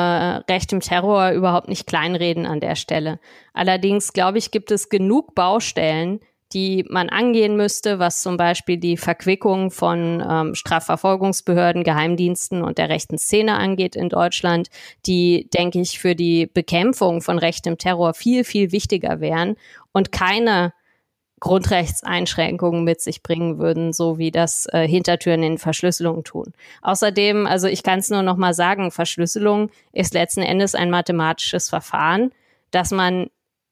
[0.51, 3.21] rechtem Terror überhaupt nicht kleinreden an der Stelle.
[3.53, 6.21] Allerdings, glaube ich, gibt es genug Baustellen,
[6.55, 12.89] die man angehen müsste, was zum Beispiel die Verquickung von ähm, Strafverfolgungsbehörden, Geheimdiensten und der
[12.89, 14.69] rechten Szene angeht in Deutschland,
[15.05, 19.57] die, denke ich, für die Bekämpfung von rechtem Terror viel, viel wichtiger wären
[19.93, 20.73] und keine
[21.40, 26.53] Grundrechtseinschränkungen mit sich bringen würden, so wie das äh, Hintertüren in Verschlüsselung tun.
[26.83, 31.68] Außerdem, also ich kann es nur noch mal sagen, Verschlüsselung ist letzten Endes ein mathematisches
[31.68, 32.33] Verfahren,
[32.70, 33.29] das man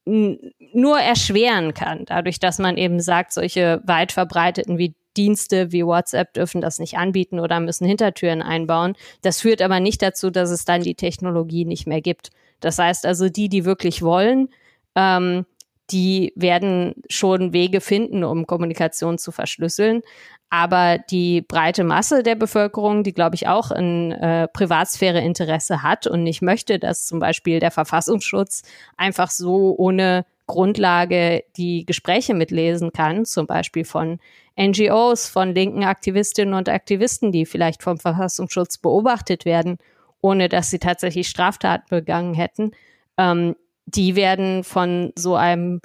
[0.06, 6.34] nur erschweren kann, dadurch, dass man eben sagt, solche weit verbreiteten wie Dienste wie WhatsApp
[6.34, 8.94] dürfen das nicht anbieten oder müssen Hintertüren einbauen.
[9.22, 12.30] Das führt aber nicht dazu, dass es dann die Technologie nicht mehr gibt.
[12.60, 14.48] Das heißt also, die, die wirklich wollen,
[14.94, 15.46] ähm,
[15.90, 20.02] die werden schon Wege finden, um Kommunikation zu verschlüsseln.
[20.48, 26.22] Aber die breite Masse der Bevölkerung, die, glaube ich, auch ein äh, Privatsphäre-Interesse hat und
[26.22, 28.62] nicht möchte, dass zum Beispiel der Verfassungsschutz
[28.96, 34.20] einfach so ohne Grundlage die Gespräche mitlesen kann, zum Beispiel von
[34.58, 39.78] NGOs, von linken Aktivistinnen und Aktivisten, die vielleicht vom Verfassungsschutz beobachtet werden,
[40.20, 42.70] ohne dass sie tatsächlich Straftaten begangen hätten.
[43.18, 45.80] Ähm, die werden von so einem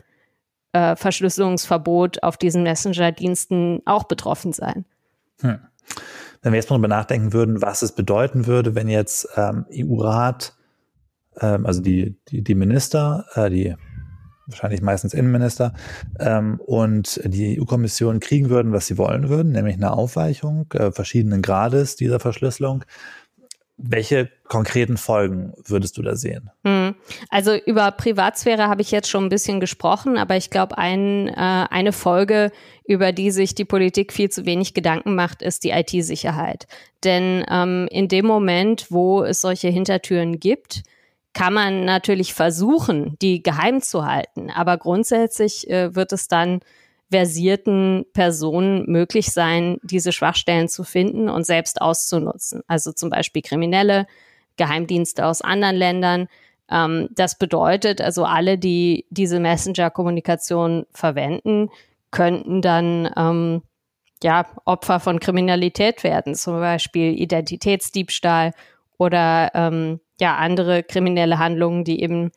[0.73, 4.85] äh, Verschlüsselungsverbot auf diesen Messenger-Diensten auch betroffen sein.
[5.41, 5.59] Hm.
[6.41, 10.55] Wenn wir jetzt mal darüber nachdenken würden, was es bedeuten würde, wenn jetzt ähm, EU-Rat,
[11.39, 13.75] ähm, also die, die, die Minister, äh, die
[14.47, 15.73] wahrscheinlich meistens Innenminister,
[16.19, 21.41] ähm, und die EU-Kommission kriegen würden, was sie wollen würden, nämlich eine Aufweichung äh, verschiedenen
[21.41, 22.83] Grades dieser Verschlüsselung,
[23.77, 26.49] welche konkreten Folgen würdest du da sehen?
[26.65, 26.80] Hm.
[27.29, 31.33] Also über Privatsphäre habe ich jetzt schon ein bisschen gesprochen, aber ich glaube, ein, äh,
[31.35, 32.51] eine Folge,
[32.85, 36.67] über die sich die Politik viel zu wenig Gedanken macht, ist die IT-Sicherheit.
[37.03, 40.83] Denn ähm, in dem Moment, wo es solche Hintertüren gibt,
[41.33, 44.49] kann man natürlich versuchen, die geheim zu halten.
[44.49, 46.59] Aber grundsätzlich äh, wird es dann
[47.11, 52.63] versierten Personen möglich sein, diese Schwachstellen zu finden und selbst auszunutzen.
[52.67, 54.07] Also zum Beispiel Kriminelle,
[54.55, 56.27] Geheimdienste aus anderen Ländern.
[56.71, 61.69] Ähm, das bedeutet also, alle, die diese Messenger-Kommunikation verwenden,
[62.11, 63.61] könnten dann ähm,
[64.23, 68.53] ja Opfer von Kriminalität werden, zum Beispiel Identitätsdiebstahl
[68.97, 72.31] oder ähm, ja andere kriminelle Handlungen, die eben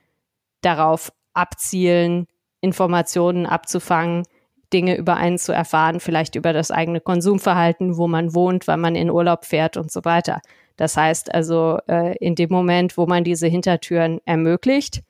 [0.62, 2.27] darauf abzielen,
[2.61, 4.25] Informationen abzufangen,
[4.73, 8.97] Dinge über einen zu erfahren, vielleicht über das eigene Konsumverhalten, wo man wohnt, wann man
[8.97, 10.40] in Urlaub fährt und so weiter.
[10.76, 15.02] Das heißt also, äh, in dem Moment, wo man diese Hintertüren ermöglicht,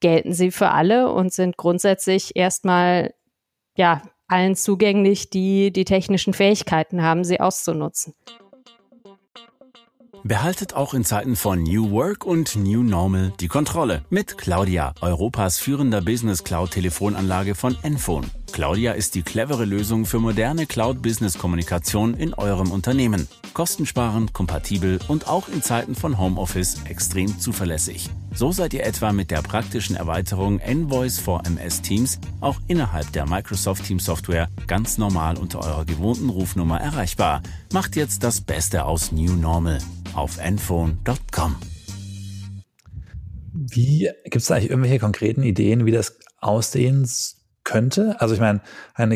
[0.00, 3.14] gelten sie für alle und sind grundsätzlich erstmal
[3.76, 8.14] ja allen zugänglich, die die technischen Fähigkeiten haben, sie auszunutzen.
[10.24, 15.58] Behaltet auch in Zeiten von New Work und New Normal die Kontrolle mit Claudia, Europas
[15.58, 18.30] führender Business Cloud Telefonanlage von Enphone.
[18.52, 23.26] Claudia ist die clevere Lösung für moderne Cloud-Business-Kommunikation in eurem Unternehmen.
[23.52, 28.08] Kostensparend, kompatibel und auch in Zeiten von Homeoffice extrem zuverlässig.
[28.32, 33.26] So seid ihr etwa mit der praktischen Erweiterung Envoice for MS Teams auch innerhalb der
[33.26, 37.42] Microsoft Teams Software ganz normal unter eurer gewohnten Rufnummer erreichbar.
[37.72, 39.78] Macht jetzt das Beste aus New Normal
[40.14, 41.56] auf enphone.com.
[43.54, 47.08] Wie gibt es eigentlich irgendwelche konkreten Ideen, wie das aussehen
[47.64, 48.20] könnte?
[48.20, 48.60] Also ich meine,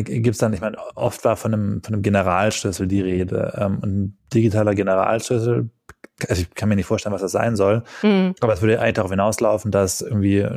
[0.03, 3.53] gibt es dann, ich meine, oft war von einem, von einem Generalschlüssel die Rede.
[3.57, 5.69] Ähm, ein digitaler Generalschlüssel,
[6.27, 8.33] also ich kann mir nicht vorstellen, was das sein soll, mhm.
[8.39, 10.47] aber es würde eigentlich darauf hinauslaufen, dass irgendwie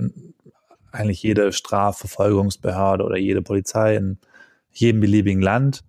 [0.93, 4.19] eigentlich jede Strafverfolgungsbehörde oder jede Polizei in
[4.73, 5.85] jedem beliebigen Land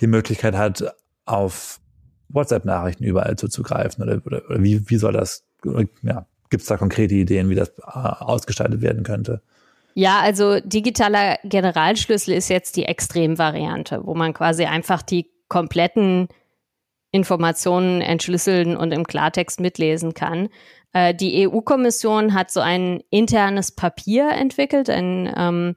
[0.00, 1.79] die Möglichkeit hat, auf
[2.32, 4.02] WhatsApp-Nachrichten überall zuzugreifen?
[4.02, 5.44] Oder, oder, oder, wie, wie soll das,
[6.02, 9.42] ja, gibt es da konkrete Ideen, wie das äh, ausgestaltet werden könnte?
[9.94, 16.28] Ja, also digitaler Generalschlüssel ist jetzt die Extremvariante, wo man quasi einfach die kompletten
[17.10, 20.48] Informationen entschlüsseln und im Klartext mitlesen kann.
[20.92, 25.76] Äh, die EU-Kommission hat so ein internes Papier entwickelt, ein ähm,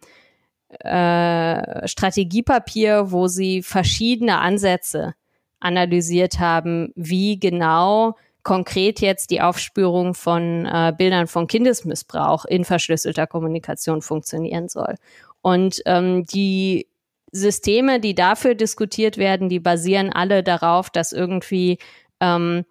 [0.80, 5.16] äh, Strategiepapier, wo sie verschiedene Ansätze
[5.64, 13.26] analysiert haben, wie genau konkret jetzt die Aufspürung von äh, Bildern von Kindesmissbrauch in verschlüsselter
[13.26, 14.96] Kommunikation funktionieren soll.
[15.42, 16.88] Und ähm, die
[17.32, 21.80] Systeme, die dafür diskutiert werden, die basieren alle darauf, dass irgendwie
[22.20, 22.66] ähm,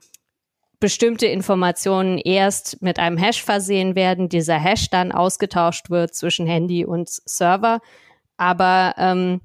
[0.79, 6.85] bestimmte Informationen erst mit einem Hash versehen werden, dieser Hash dann ausgetauscht wird zwischen Handy
[6.85, 7.81] und Server.
[8.37, 9.41] Aber ähm,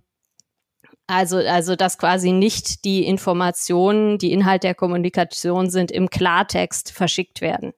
[1.08, 7.40] Also, also, dass quasi nicht die Informationen, die Inhalt der Kommunikation sind, im Klartext verschickt
[7.40, 7.74] werden.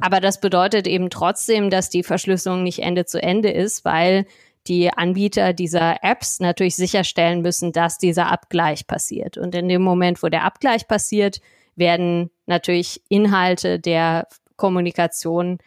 [0.00, 4.26] Aber das bedeutet eben trotzdem, dass die Verschlüsselung nicht Ende zu Ende ist, weil
[4.66, 9.36] die Anbieter dieser Apps natürlich sicherstellen müssen, dass dieser Abgleich passiert.
[9.36, 11.40] Und in dem Moment, wo der Abgleich passiert,
[11.76, 15.58] werden natürlich Inhalte der Kommunikation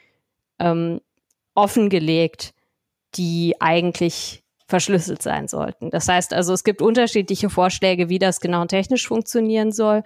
[0.59, 1.01] ähm,
[1.53, 2.53] offengelegt,
[3.15, 5.91] die eigentlich verschlüsselt sein sollten.
[5.91, 10.03] Das heißt also, es gibt unterschiedliche Vorschläge, wie das genau technisch funktionieren soll.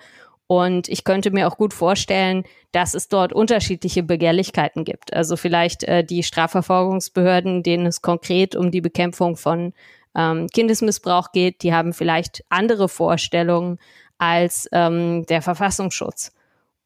[0.47, 5.13] Und ich könnte mir auch gut vorstellen, dass es dort unterschiedliche Begehrlichkeiten gibt.
[5.13, 9.73] Also vielleicht äh, die Strafverfolgungsbehörden, denen es konkret um die Bekämpfung von
[10.15, 13.77] ähm, Kindesmissbrauch geht, die haben vielleicht andere Vorstellungen
[14.17, 16.33] als ähm, der Verfassungsschutz.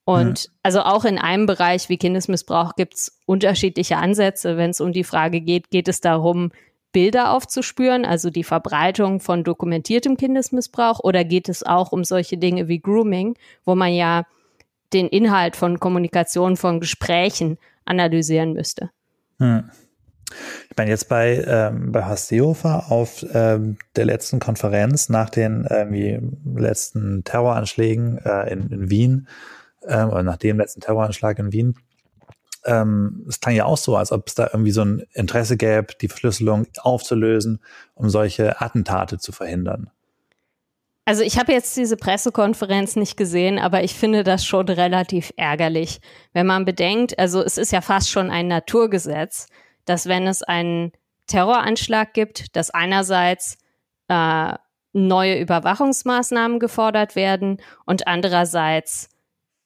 [0.05, 0.53] Und mhm.
[0.63, 4.57] also auch in einem Bereich wie Kindesmissbrauch gibt es unterschiedliche Ansätze.
[4.57, 6.51] Wenn es um die Frage geht, geht es darum,
[6.93, 12.69] Bilder aufzuspüren, also die Verbreitung von dokumentiertem Kindesmissbrauch, oder geht es auch um solche Dinge
[12.69, 14.25] wie Grooming, wo man ja
[14.93, 18.91] den Inhalt von Kommunikation, von Gesprächen analysieren müsste?
[19.39, 19.69] Hm.
[20.69, 25.65] Ich meine, jetzt bei, ähm, bei Horst Seehofer auf ähm, der letzten Konferenz nach den
[25.65, 26.19] äh,
[26.55, 29.27] letzten Terroranschlägen äh, in, in Wien,
[29.81, 31.75] äh, oder nach dem letzten Terroranschlag in Wien,
[32.65, 35.93] ähm, es klang ja auch so, als ob es da irgendwie so ein Interesse gäbe,
[35.99, 37.59] die Verschlüsselung aufzulösen,
[37.93, 39.89] um solche Attentate zu verhindern.
[41.05, 45.99] Also ich habe jetzt diese Pressekonferenz nicht gesehen, aber ich finde das schon relativ ärgerlich,
[46.31, 49.47] wenn man bedenkt, also es ist ja fast schon ein Naturgesetz,
[49.83, 50.93] dass wenn es einen
[51.27, 53.57] Terroranschlag gibt, dass einerseits
[54.07, 54.53] äh,
[54.93, 59.09] neue Überwachungsmaßnahmen gefordert werden und andererseits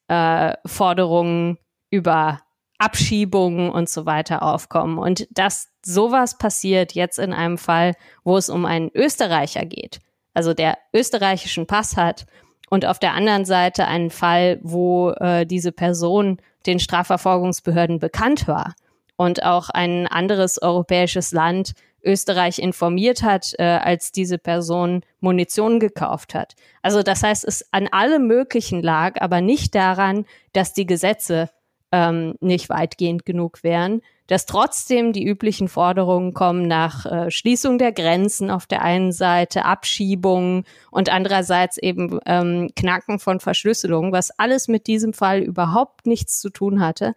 [0.07, 1.59] äh, Forderungen
[1.91, 2.41] über
[2.77, 4.97] Abschiebungen und so weiter aufkommen.
[4.97, 9.99] Und dass sowas passiert jetzt in einem Fall, wo es um einen Österreicher geht,
[10.33, 12.25] also der österreichischen Pass hat
[12.69, 18.75] und auf der anderen Seite einen Fall, wo äh, diese Person den Strafverfolgungsbehörden bekannt war
[19.15, 26.35] und auch ein anderes europäisches Land Österreich informiert hat, äh, als diese Person Munition gekauft
[26.35, 26.55] hat.
[26.81, 31.49] Also das heißt, es an allem Möglichen lag, aber nicht daran, dass die Gesetze
[31.91, 37.93] ähm, nicht weitgehend genug wären, dass trotzdem die üblichen Forderungen kommen nach äh, Schließung der
[37.93, 44.67] Grenzen auf der einen Seite, Abschiebungen und andererseits eben ähm, Knacken von Verschlüsselung, was alles
[44.67, 47.15] mit diesem Fall überhaupt nichts zu tun hatte.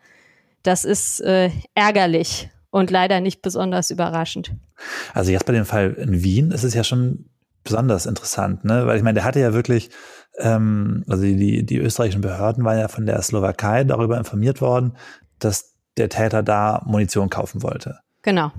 [0.62, 4.52] Das ist äh, ärgerlich und leider nicht besonders überraschend.
[5.12, 7.26] Also jetzt bei dem Fall in Wien ist es ja schon
[7.64, 8.86] besonders interessant, ne?
[8.86, 9.90] Weil ich meine, der hatte ja wirklich
[10.40, 14.96] ähm, also die, die österreichischen Behörden waren ja von der Slowakei darüber informiert worden,
[15.38, 17.98] dass der Täter da Munition kaufen wollte.
[18.22, 18.52] Genau.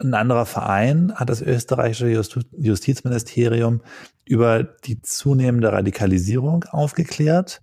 [0.00, 3.82] Ein anderer Verein hat das österreichische Justizministerium
[4.24, 7.62] über die zunehmende Radikalisierung aufgeklärt.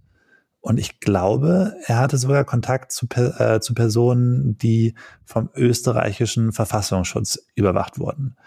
[0.61, 4.95] Und ich glaube, er hatte sogar Kontakt zu, äh, zu Personen, die
[5.25, 8.37] vom österreichischen Verfassungsschutz überwacht worden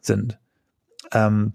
[0.00, 0.38] sind.
[1.12, 1.54] Ähm,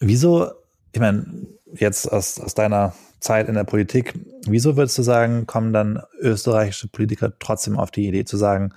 [0.00, 0.50] wieso,
[0.92, 4.14] ich meine, jetzt aus, aus deiner Zeit in der Politik,
[4.46, 8.72] wieso würdest du sagen, kommen dann österreichische Politiker trotzdem auf die Idee zu sagen,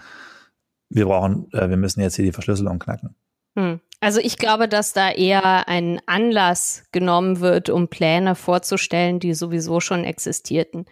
[0.89, 3.15] wir brauchen, äh, wir müssen jetzt hier die Verschlüsselung knacken?
[3.57, 3.79] Hm.
[4.01, 9.79] Also ich glaube, dass da eher ein Anlass genommen wird, um Pläne vorzustellen, die sowieso
[9.79, 10.85] schon existierten.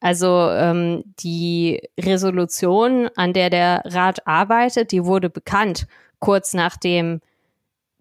[0.00, 5.86] Also ähm, die Resolution, an der der Rat arbeitet, die wurde bekannt
[6.20, 7.20] kurz nachdem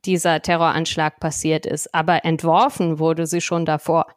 [0.08, 1.94] dieser Terroranschlag passiert ist.
[1.94, 4.08] Aber entworfen wurde sie schon davor.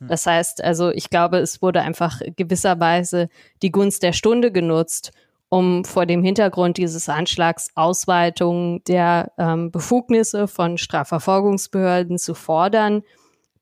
[0.00, 0.08] Hm.
[0.08, 3.28] Das heißt, also ich glaube, es wurde einfach gewisserweise
[3.62, 5.12] die Gunst der Stunde genutzt,
[5.48, 13.02] um vor dem Hintergrund dieses Anschlags Ausweitung der ähm, Befugnisse von Strafverfolgungsbehörden zu fordern,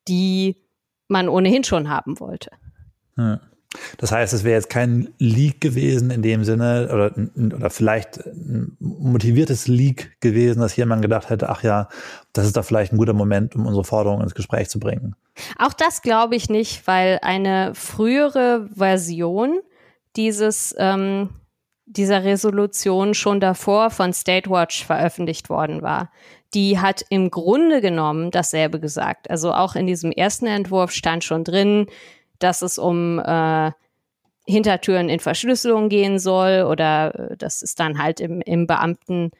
[0.08, 0.56] die
[1.08, 2.50] man ohnehin schon haben wollte.
[3.16, 3.40] Hm.
[3.98, 7.12] Das heißt, es wäre jetzt kein Leak gewesen in dem Sinne oder,
[7.54, 11.88] oder vielleicht ein motiviertes Leak gewesen, dass jemand gedacht hätte, ach ja,
[12.32, 15.14] das ist da vielleicht ein guter Moment, um unsere Forderungen ins Gespräch zu bringen.
[15.58, 19.60] Auch das glaube ich nicht, weil eine frühere Version
[20.16, 21.30] dieses ähm,
[21.86, 26.10] dieser Resolution schon davor von State Watch veröffentlicht worden war.
[26.54, 29.30] Die hat im Grunde genommen dasselbe gesagt.
[29.30, 31.86] Also auch in diesem ersten Entwurf stand schon drin,
[32.42, 33.72] dass es um äh,
[34.46, 39.30] Hintertüren in Verschlüsselung gehen soll oder äh, das ist dann halt im, im Beamten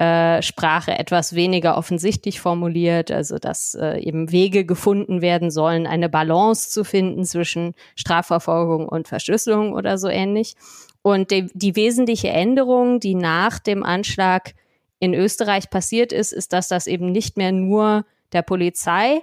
[0.00, 6.70] äh, etwas weniger offensichtlich formuliert, also dass äh, eben Wege gefunden werden sollen, eine Balance
[6.70, 10.54] zu finden zwischen Strafverfolgung und Verschlüsselung oder so ähnlich.
[11.02, 14.54] Und die, die wesentliche Änderung, die nach dem Anschlag
[15.00, 19.22] in Österreich passiert ist, ist, dass das eben nicht mehr nur der Polizei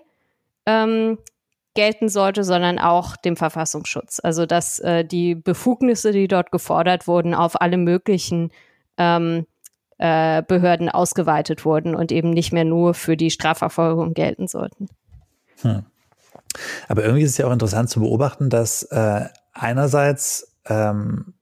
[0.67, 1.17] ähm,
[1.77, 4.19] gelten sollte, sondern auch dem Verfassungsschutz.
[4.21, 8.51] Also dass äh, die Befugnisse, die dort gefordert wurden, auf alle möglichen
[8.97, 9.45] ähm,
[9.99, 14.89] äh, Behörden ausgeweitet wurden und eben nicht mehr nur für die Strafverfolgung gelten sollten.
[15.61, 15.85] Hm.
[16.87, 21.35] Aber irgendwie ist es ja auch interessant zu beobachten, dass äh, einerseits ähm,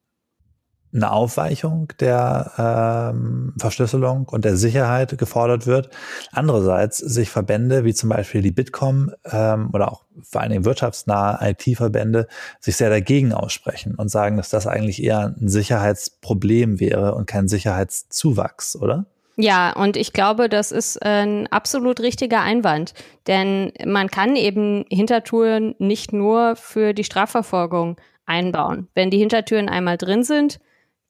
[0.95, 5.89] eine Aufweichung der ähm, Verschlüsselung und der Sicherheit gefordert wird.
[6.31, 11.51] Andererseits sich Verbände wie zum Beispiel die Bitkom ähm, oder auch vor allen Dingen wirtschaftsnahe
[11.51, 12.27] IT-Verbände
[12.59, 17.47] sich sehr dagegen aussprechen und sagen, dass das eigentlich eher ein Sicherheitsproblem wäre und kein
[17.47, 19.05] Sicherheitszuwachs, oder?
[19.37, 22.93] Ja, und ich glaube, das ist ein absolut richtiger Einwand,
[23.27, 28.87] denn man kann eben Hintertüren nicht nur für die Strafverfolgung einbauen.
[28.95, 30.59] Wenn die Hintertüren einmal drin sind,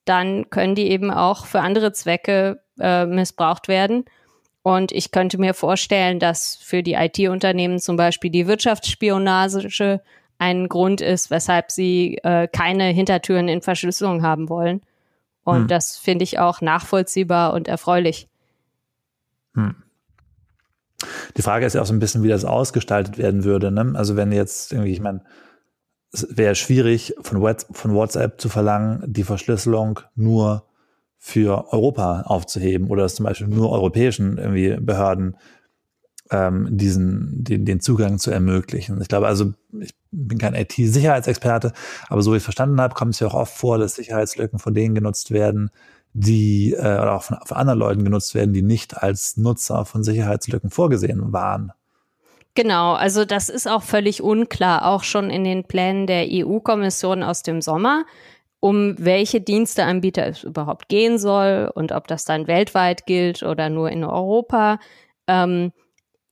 [0.06, 4.04] dann können die eben auch für andere Zwecke äh, missbraucht werden.
[4.62, 10.00] Und ich könnte mir vorstellen, dass für die IT-Unternehmen zum Beispiel die Wirtschaftsspionage
[10.38, 14.82] ein Grund ist, weshalb sie äh, keine Hintertüren in Verschlüsselung haben wollen.
[15.44, 15.68] Und hm.
[15.68, 18.28] das finde ich auch nachvollziehbar und erfreulich.
[19.54, 19.76] Hm.
[21.36, 23.70] Die Frage ist ja auch so ein bisschen, wie das ausgestaltet werden würde.
[23.70, 23.92] Ne?
[23.94, 25.20] Also wenn jetzt irgendwie, ich meine,
[26.16, 30.64] es wäre schwierig, von WhatsApp zu verlangen, die Verschlüsselung nur
[31.18, 35.36] für Europa aufzuheben oder dass zum Beispiel nur europäischen irgendwie Behörden
[36.30, 39.00] ähm, diesen, den, den Zugang zu ermöglichen.
[39.00, 41.72] Ich glaube also, ich bin kein IT-Sicherheitsexperte,
[42.08, 44.58] aber so wie ich es verstanden habe, kommt es ja auch oft vor, dass Sicherheitslücken
[44.58, 45.70] von denen genutzt werden,
[46.12, 50.02] die äh, oder auch von, von anderen Leuten genutzt werden, die nicht als Nutzer von
[50.02, 51.72] Sicherheitslücken vorgesehen waren.
[52.56, 57.42] Genau, also das ist auch völlig unklar, auch schon in den Plänen der EU-Kommission aus
[57.42, 58.06] dem Sommer,
[58.60, 63.90] um welche Diensteanbieter es überhaupt gehen soll und ob das dann weltweit gilt oder nur
[63.90, 64.78] in Europa.
[65.26, 65.70] Ähm,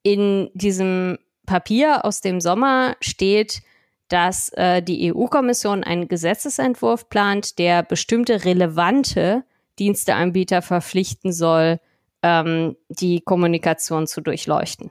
[0.02, 3.60] in diesem Papier aus dem Sommer steht,
[4.08, 9.44] dass äh, die EU-Kommission einen Gesetzesentwurf plant, der bestimmte relevante
[9.78, 11.80] Diensteanbieter verpflichten soll,
[12.22, 14.90] ähm, die Kommunikation zu durchleuchten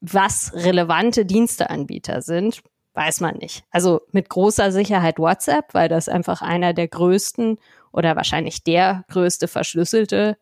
[0.00, 2.62] was relevante Diensteanbieter sind,
[2.94, 3.64] weiß man nicht.
[3.70, 7.58] Also mit großer Sicherheit WhatsApp, weil das einfach einer der größten
[7.92, 10.36] oder wahrscheinlich der größte verschlüsselte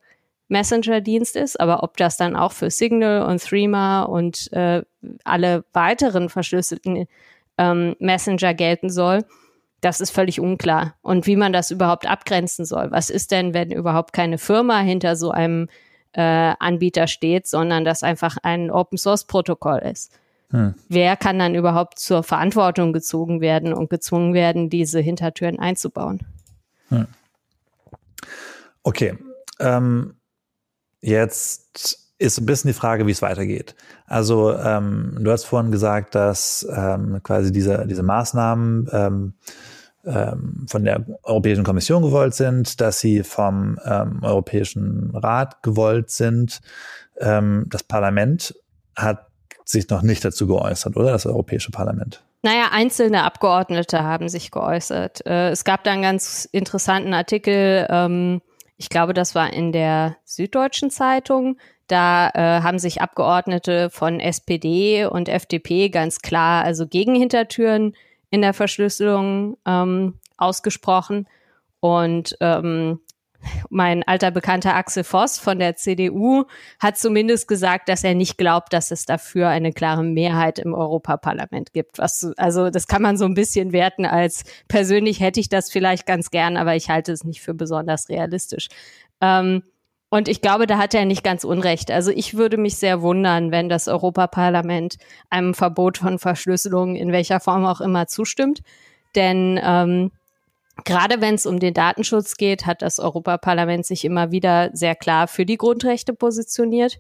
[0.49, 1.61] Messenger-Dienst ist.
[1.61, 4.83] Aber ob das dann auch für Signal und Threema und äh,
[5.25, 7.07] alle weiteren verschlüsselten
[7.59, 9.25] ähm, Messenger gelten soll,
[9.81, 10.95] das ist völlig unklar.
[11.03, 12.91] Und wie man das überhaupt abgrenzen soll.
[12.91, 15.69] Was ist denn, wenn überhaupt keine Firma hinter so einem
[16.13, 20.13] äh, Anbieter steht, sondern das einfach ein Open Source Protokoll ist.
[20.51, 20.75] Hm.
[20.89, 26.21] Wer kann dann überhaupt zur Verantwortung gezogen werden und gezwungen werden, diese Hintertüren einzubauen?
[26.89, 27.07] Hm.
[28.83, 29.19] Okay.
[29.61, 30.15] Ähm,
[31.01, 33.75] jetzt ist ein bisschen die Frage, wie es weitergeht.
[34.07, 39.35] Also ähm, du hast vorhin gesagt, dass ähm, quasi diese, diese Maßnahmen
[40.09, 46.61] ähm, von der Europäischen Kommission gewollt sind, dass sie vom ähm, Europäischen Rat gewollt sind.
[47.21, 48.55] Ähm, das Parlament
[48.97, 49.27] hat
[49.65, 51.13] sich noch nicht dazu geäußert, oder?
[51.13, 52.23] Das Europäische Parlament.
[52.43, 55.27] Naja, einzelne Abgeordnete haben sich geäußert.
[55.27, 58.41] Äh, es gab da einen ganz interessanten Artikel, ähm,
[58.81, 61.59] ich glaube, das war in der Süddeutschen Zeitung.
[61.89, 67.95] Da äh, haben sich Abgeordnete von SPD und FDP ganz klar also gegen Hintertüren
[68.31, 71.29] in der Verschlüsselung ähm, ausgesprochen.
[71.81, 73.01] Und ähm,
[73.71, 76.45] mein alter Bekannter Axel Voss von der CDU
[76.81, 81.73] hat zumindest gesagt, dass er nicht glaubt, dass es dafür eine klare Mehrheit im Europaparlament
[81.73, 81.99] gibt.
[81.99, 86.07] Was, also das kann man so ein bisschen werten als persönlich hätte ich das vielleicht
[86.07, 88.69] ganz gern, aber ich halte es nicht für besonders realistisch.
[89.21, 89.63] Ähm,
[90.11, 91.91] und ich glaube, da hat er nicht ganz unrecht.
[91.91, 94.97] Also ich würde mich sehr wundern, wenn das Europaparlament
[95.29, 98.61] einem Verbot von Verschlüsselung in welcher Form auch immer zustimmt.
[99.15, 100.11] Denn ähm,
[100.85, 105.29] gerade wenn es um den Datenschutz geht, hat das Europaparlament sich immer wieder sehr klar
[105.29, 106.99] für die Grundrechte positioniert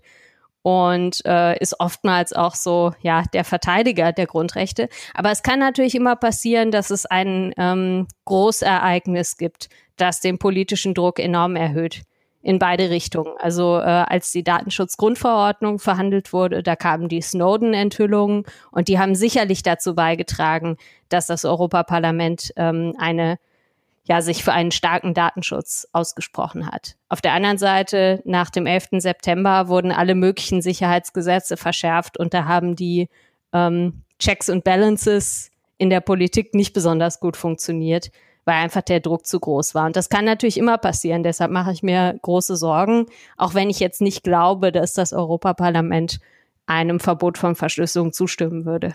[0.60, 4.90] und äh, ist oftmals auch so ja der Verteidiger der Grundrechte.
[5.14, 10.92] Aber es kann natürlich immer passieren, dass es ein ähm, Großereignis gibt, das den politischen
[10.92, 12.02] Druck enorm erhöht
[12.48, 13.34] in beide Richtungen.
[13.38, 19.62] Also äh, als die Datenschutzgrundverordnung verhandelt wurde, da kamen die Snowden-Enthüllungen und die haben sicherlich
[19.62, 20.78] dazu beigetragen,
[21.10, 23.38] dass das Europaparlament ähm, eine
[24.04, 26.96] ja, sich für einen starken Datenschutz ausgesprochen hat.
[27.10, 28.88] Auf der anderen Seite, nach dem 11.
[28.92, 33.10] September wurden alle möglichen Sicherheitsgesetze verschärft und da haben die
[33.52, 38.10] ähm, Checks und Balances in der Politik nicht besonders gut funktioniert
[38.48, 39.84] weil einfach der Druck zu groß war.
[39.84, 41.22] Und das kann natürlich immer passieren.
[41.22, 43.04] Deshalb mache ich mir große Sorgen,
[43.36, 46.18] auch wenn ich jetzt nicht glaube, dass das Europaparlament
[46.64, 48.94] einem Verbot von Verschlüsselung zustimmen würde.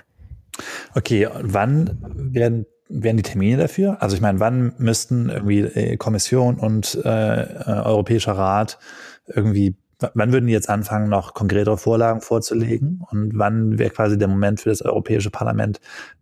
[0.95, 4.01] Okay, wann werden, werden die Termine dafür?
[4.01, 8.79] Also ich meine, wann müssten irgendwie äh, Kommission und äh, äh, Europäischer Rat
[9.27, 9.75] irgendwie,
[10.15, 13.05] wann würden die jetzt anfangen, noch konkretere Vorlagen vorzulegen?
[13.11, 15.79] Und wann wäre quasi der Moment für das Europäische Parlament,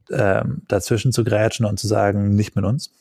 [0.09, 2.91] äh, dazwischen zu grätschen und zu sagen, nicht mit uns?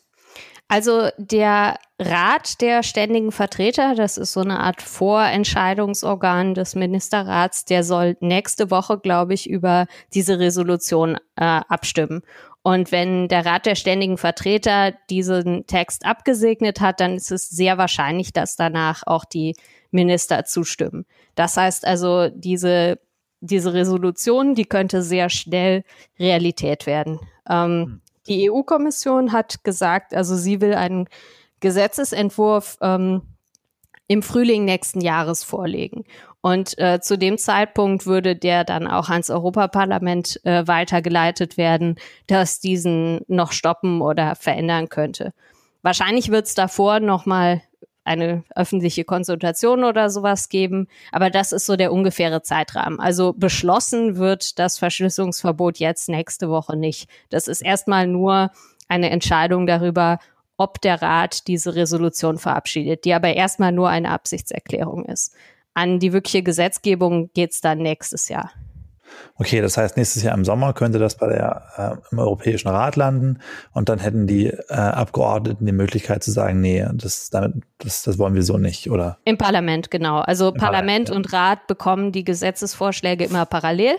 [0.71, 7.83] Also der Rat der ständigen Vertreter, das ist so eine Art Vorentscheidungsorgan des Ministerrats, der
[7.83, 12.23] soll nächste Woche, glaube ich, über diese Resolution äh, abstimmen.
[12.63, 17.77] Und wenn der Rat der ständigen Vertreter diesen Text abgesegnet hat, dann ist es sehr
[17.77, 19.57] wahrscheinlich, dass danach auch die
[19.91, 21.05] Minister zustimmen.
[21.35, 23.01] Das heißt also, diese,
[23.41, 25.83] diese Resolution, die könnte sehr schnell
[26.17, 27.19] Realität werden.
[27.49, 28.01] Ähm, hm.
[28.31, 31.09] Die EU-Kommission hat gesagt, also sie will einen
[31.59, 33.23] Gesetzesentwurf ähm,
[34.07, 36.05] im Frühling nächsten Jahres vorlegen.
[36.41, 41.97] Und äh, zu dem Zeitpunkt würde der dann auch ans Europaparlament äh, weitergeleitet werden,
[42.29, 45.35] das diesen noch stoppen oder verändern könnte.
[45.83, 47.63] Wahrscheinlich wird es davor noch mal
[48.05, 50.89] eine öffentliche Konsultation oder sowas geben.
[51.13, 52.99] Aber das ist so der ungefähre Zeitrahmen.
[53.01, 57.09] Also beschlossen wird das Verschlüsselungsverbot jetzt nächste Woche nicht.
[57.29, 58.51] Das ist erstmal nur
[58.89, 60.19] eine Entscheidung darüber,
[60.57, 65.35] ob der Rat diese Resolution verabschiedet, die aber erstmal nur eine Absichtserklärung ist.
[65.73, 68.51] An die wirkliche Gesetzgebung geht's dann nächstes Jahr.
[69.37, 72.97] Okay, das heißt, nächstes Jahr im Sommer könnte das bei der, äh, im Europäischen Rat
[72.97, 73.39] landen
[73.73, 78.19] und dann hätten die äh, Abgeordneten die Möglichkeit zu sagen, nee, das, damit, das, das
[78.19, 79.19] wollen wir so nicht, oder?
[79.25, 80.19] Im Parlament, genau.
[80.19, 83.97] Also Parlament, Parlament und Rat bekommen die Gesetzesvorschläge immer parallel.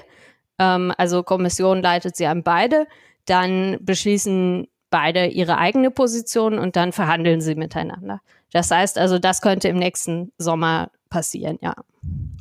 [0.60, 2.88] Ähm, also Kommission leitet sie an beide.
[3.26, 8.22] Dann beschließen beide ihre eigene Position und dann verhandeln sie miteinander.
[8.52, 11.76] Das heißt also, das könnte im nächsten Sommer passieren, ja.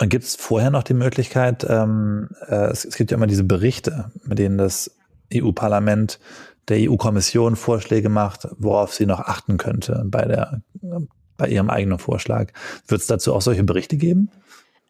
[0.01, 3.45] Und gibt es vorher noch die Möglichkeit, ähm, äh, es, es, gibt ja immer diese
[3.45, 4.97] Berichte, mit denen das
[5.35, 6.19] EU-Parlament
[6.69, 10.63] der EU-Kommission Vorschläge macht, worauf sie noch achten könnte bei der
[11.37, 12.53] bei ihrem eigenen Vorschlag.
[12.87, 14.31] Wird es dazu auch solche Berichte geben?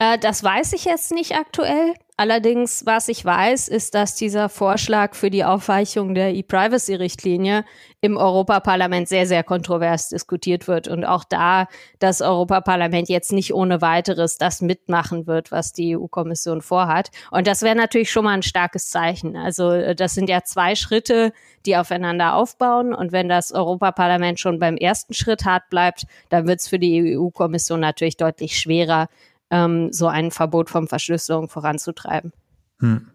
[0.01, 1.95] Äh, das weiß ich jetzt nicht aktuell.
[2.21, 7.65] Allerdings, was ich weiß, ist, dass dieser Vorschlag für die Aufweichung der E-Privacy-Richtlinie
[8.03, 11.67] im Europaparlament sehr, sehr kontrovers diskutiert wird und auch da
[11.99, 17.11] das Europaparlament jetzt nicht ohne weiteres das mitmachen wird, was die EU-Kommission vorhat.
[17.31, 19.35] Und das wäre natürlich schon mal ein starkes Zeichen.
[19.39, 21.33] Also äh, das sind ja zwei Schritte,
[21.65, 22.93] die aufeinander aufbauen.
[22.93, 27.17] Und wenn das Europaparlament schon beim ersten Schritt hart bleibt, dann wird es für die
[27.17, 29.09] EU-Kommission natürlich deutlich schwerer,
[29.51, 32.33] ähm, so ein Verbot von Verschlüsselung voranzutreiben.
[32.81, 33.11] Hm.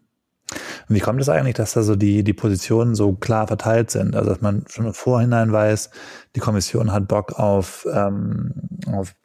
[0.88, 4.15] Wie kommt es eigentlich, dass da so die, die Positionen so klar verteilt sind?
[4.15, 5.89] Also dass man schon im Vorhinein weiß,
[6.36, 8.53] die Kommission hat Bock auf, ähm,
[8.91, 9.15] auf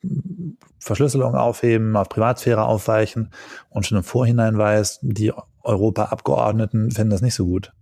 [0.79, 3.31] Verschlüsselung aufheben, auf Privatsphäre aufweichen
[3.69, 5.33] und schon im Vorhinein weiß, die
[5.63, 7.73] Europa-Abgeordneten finden das nicht so gut.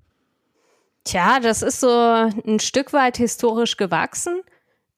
[1.04, 4.42] Tja, das ist so ein Stück weit historisch gewachsen.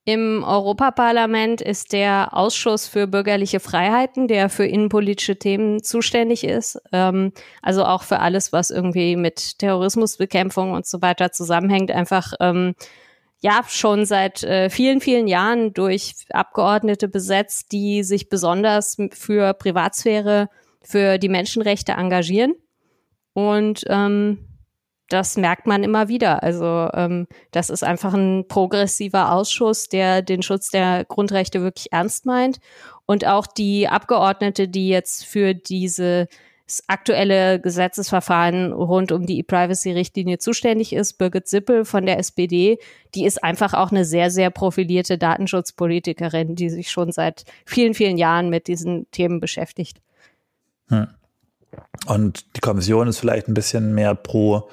[0.05, 6.80] Im Europaparlament ist der Ausschuss für bürgerliche Freiheiten, der für innenpolitische Themen zuständig ist.
[6.90, 12.74] Ähm, also auch für alles, was irgendwie mit Terrorismusbekämpfung und so weiter zusammenhängt, einfach ähm,
[13.40, 20.48] ja schon seit äh, vielen, vielen Jahren durch Abgeordnete besetzt, die sich besonders für Privatsphäre,
[20.82, 22.55] für die Menschenrechte engagieren.
[23.34, 24.49] Und ähm,
[25.11, 26.42] das merkt man immer wieder.
[26.42, 32.26] Also ähm, das ist einfach ein progressiver Ausschuss, der den Schutz der Grundrechte wirklich ernst
[32.26, 32.61] meint.
[33.06, 36.28] Und auch die Abgeordnete, die jetzt für diese
[36.86, 42.78] aktuelle Gesetzesverfahren rund um die E-Privacy-Richtlinie zuständig ist, Birgit Sippel von der SPD,
[43.16, 48.16] die ist einfach auch eine sehr, sehr profilierte Datenschutzpolitikerin, die sich schon seit vielen, vielen
[48.16, 50.00] Jahren mit diesen Themen beschäftigt.
[50.88, 51.08] Hm.
[52.06, 54.68] Und die Kommission ist vielleicht ein bisschen mehr pro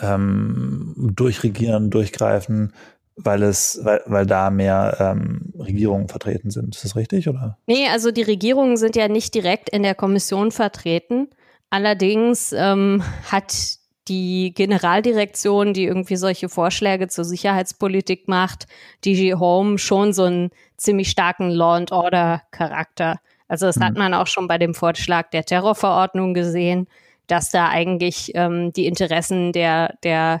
[0.00, 2.72] ähm, durchregieren, durchgreifen,
[3.16, 6.76] weil es, weil, weil da mehr ähm, Regierungen vertreten sind.
[6.76, 7.58] Ist das richtig, oder?
[7.66, 11.28] Nee, also die Regierungen sind ja nicht direkt in der Kommission vertreten.
[11.70, 13.78] Allerdings ähm, hat
[14.08, 18.66] die Generaldirektion, die irgendwie solche Vorschläge zur Sicherheitspolitik macht,
[19.04, 23.20] DG Home, schon so einen ziemlich starken Law and Order Charakter.
[23.48, 23.84] Also das mhm.
[23.84, 26.88] hat man auch schon bei dem Vorschlag der Terrorverordnung gesehen
[27.28, 30.40] dass da eigentlich ähm, die Interessen der, der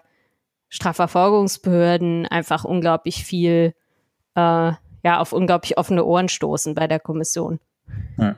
[0.68, 3.74] Strafverfolgungsbehörden einfach unglaublich viel,
[4.34, 4.72] äh,
[5.04, 7.60] ja, auf unglaublich offene Ohren stoßen bei der Kommission.
[8.16, 8.34] Hm.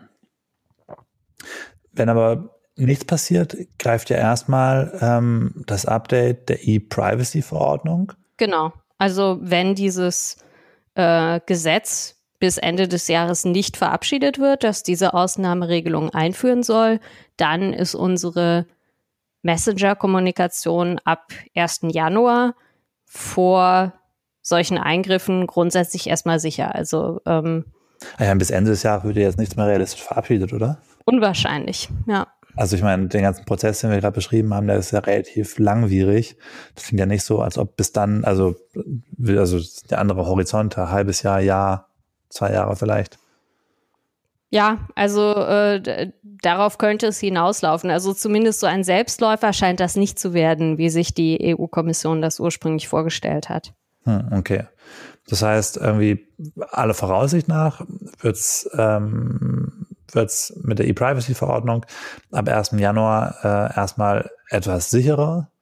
[1.93, 8.13] Wenn aber nichts passiert, greift ja erstmal ähm, das Update der E-Privacy-Verordnung.
[8.37, 8.73] Genau.
[8.99, 10.37] Also wenn dieses
[10.95, 16.99] äh, Gesetz bis Ende des Jahres nicht verabschiedet wird, dass diese Ausnahmeregelung einführen soll,
[17.37, 18.67] dann ist unsere
[19.43, 21.81] Messenger-Kommunikation ab 1.
[21.93, 22.55] Januar
[23.05, 23.93] vor
[24.43, 26.75] solchen Eingriffen grundsätzlich erstmal sicher.
[26.75, 27.67] Also ähm,
[28.19, 30.79] ja, bis Ende des Jahres würde jetzt nichts mehr realistisch verabschiedet, oder?
[31.05, 32.27] Unwahrscheinlich, ja.
[32.57, 35.59] Also ich meine, den ganzen Prozess, den wir gerade beschrieben haben, der ist ja relativ
[35.59, 36.37] langwierig.
[36.75, 38.57] Das klingt ja nicht so, als ob bis dann, also,
[39.29, 41.90] also der andere Horizont, ein halbes Jahr, Jahr,
[42.31, 43.19] zwei Jahre vielleicht.
[44.53, 47.89] Ja, also äh, darauf könnte es hinauslaufen.
[47.91, 52.41] Also zumindest so ein Selbstläufer scheint das nicht zu werden, wie sich die EU-Kommission das
[52.41, 53.73] ursprünglich vorgestellt hat.
[54.05, 54.65] Hm, okay.
[55.29, 56.27] Das heißt, irgendwie
[56.73, 57.83] alle Voraussicht nach
[58.21, 61.87] wird es ähm, wird's mit der E-Privacy-Verordnung
[62.33, 62.73] ab 1.
[62.73, 65.53] Januar äh, erstmal etwas sicherer.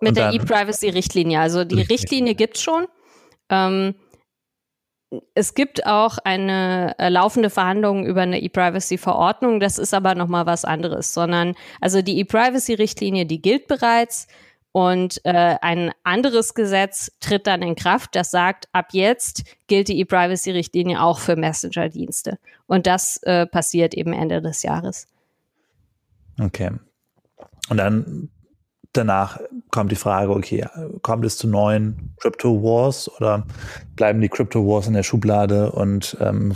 [0.00, 1.40] Mit der E-Privacy-Richtlinie.
[1.40, 2.86] Also die Richtlinie, Richtlinie gibt es schon.
[3.48, 3.94] Ähm,
[5.34, 9.58] es gibt auch eine äh, laufende Verhandlung über eine E-Privacy-Verordnung.
[9.58, 14.28] Das ist aber noch mal was anderes, sondern also die E-Privacy-Richtlinie, die gilt bereits
[14.72, 19.98] und äh, ein anderes Gesetz tritt dann in Kraft, das sagt, ab jetzt gilt die
[19.98, 22.38] E-Privacy-Richtlinie auch für Messenger-Dienste.
[22.66, 25.08] Und das äh, passiert eben Ende des Jahres.
[26.40, 26.70] Okay.
[27.68, 28.30] Und dann
[28.92, 30.66] danach kommt die Frage, okay,
[31.02, 33.46] kommt es zu neuen Crypto Wars oder
[33.96, 36.54] bleiben die Crypto Wars in der Schublade und ähm,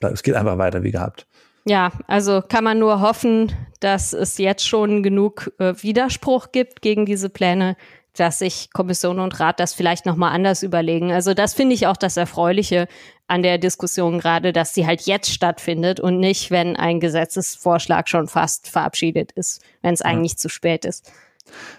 [0.00, 1.26] es geht einfach weiter wie gehabt?
[1.66, 7.06] Ja, also kann man nur hoffen, dass es jetzt schon genug äh, Widerspruch gibt gegen
[7.06, 7.76] diese Pläne,
[8.14, 11.12] dass sich Kommission und Rat das vielleicht nochmal anders überlegen.
[11.12, 12.88] Also das finde ich auch das Erfreuliche
[13.28, 18.26] an der Diskussion gerade, dass sie halt jetzt stattfindet und nicht, wenn ein Gesetzesvorschlag schon
[18.26, 21.12] fast verabschiedet ist, wenn es eigentlich zu spät ist.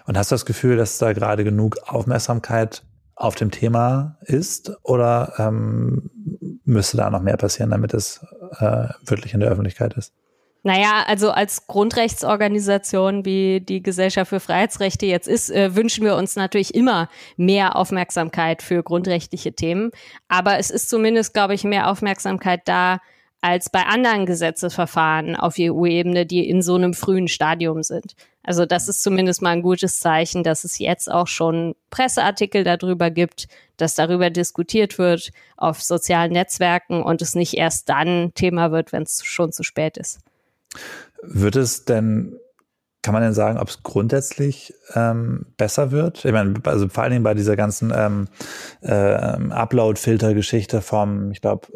[0.06, 2.82] Und hast du das Gefühl, dass da gerade genug Aufmerksamkeit
[3.14, 6.10] auf dem Thema ist oder ähm,
[6.64, 8.24] müsste da noch mehr passieren, damit es
[8.58, 10.12] äh, wirklich in der Öffentlichkeit ist?
[10.64, 16.36] Naja, also als Grundrechtsorganisation, wie die Gesellschaft für Freiheitsrechte jetzt ist, äh, wünschen wir uns
[16.36, 19.90] natürlich immer mehr Aufmerksamkeit für grundrechtliche Themen.
[20.28, 23.00] Aber es ist zumindest, glaube ich, mehr Aufmerksamkeit da
[23.40, 28.14] als bei anderen Gesetzesverfahren auf EU-Ebene, die in so einem frühen Stadium sind.
[28.44, 33.10] Also das ist zumindest mal ein gutes Zeichen, dass es jetzt auch schon Presseartikel darüber
[33.10, 38.92] gibt, dass darüber diskutiert wird auf sozialen Netzwerken und es nicht erst dann Thema wird,
[38.92, 40.20] wenn es schon zu spät ist.
[41.22, 42.36] Wird es denn,
[43.02, 46.24] kann man denn sagen, ob es grundsätzlich ähm, besser wird?
[46.24, 48.28] Ich meine, also vor allen Dingen bei dieser ganzen ähm,
[48.80, 51.68] äh, Upload-Filter-Geschichte vom, ich glaube,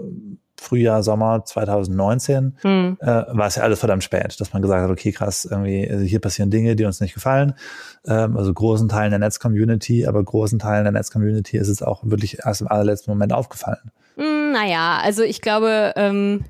[0.58, 2.96] Frühjahr, Sommer 2019 hm.
[3.00, 6.04] äh, war es ja alles verdammt spät, dass man gesagt hat, okay, krass, irgendwie, also
[6.04, 7.54] hier passieren Dinge, die uns nicht gefallen.
[8.06, 12.38] Ähm, also großen Teilen der Netz-Community, aber großen Teilen der Netz-Community ist es auch wirklich
[12.44, 13.90] erst im allerletzten Moment aufgefallen.
[14.16, 16.44] Hm, naja, also ich glaube, ähm,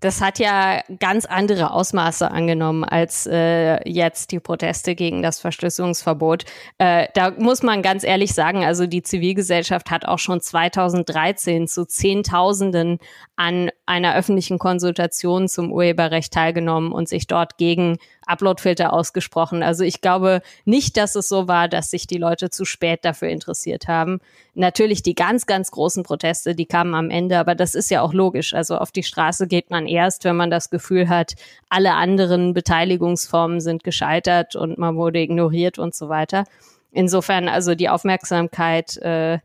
[0.00, 6.44] das hat ja ganz andere Ausmaße angenommen als äh, jetzt die Proteste gegen das Verschlüsselungsverbot.
[6.78, 11.84] Äh, da muss man ganz ehrlich sagen, also die Zivilgesellschaft hat auch schon 2013 zu
[11.84, 12.98] Zehntausenden
[13.36, 19.62] an einer öffentlichen Konsultation zum Urheberrecht teilgenommen und sich dort gegen Uploadfilter ausgesprochen.
[19.62, 23.28] Also ich glaube nicht, dass es so war, dass sich die Leute zu spät dafür
[23.28, 24.20] interessiert haben.
[24.54, 28.12] Natürlich die ganz, ganz großen Proteste, die kamen am Ende, aber das ist ja auch
[28.12, 28.52] logisch.
[28.52, 31.32] Also auf die Straße geht man erst, wenn man das Gefühl hat,
[31.70, 36.44] alle anderen Beteiligungsformen sind gescheitert und man wurde ignoriert und so weiter.
[36.92, 39.38] Insofern also die Aufmerksamkeit äh,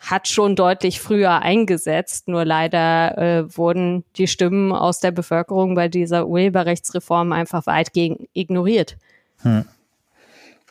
[0.00, 5.88] hat schon deutlich früher eingesetzt, nur leider äh, wurden die Stimmen aus der Bevölkerung bei
[5.88, 8.96] dieser Urheberrechtsreform einfach weitgehend ignoriert.
[9.42, 9.66] Hm.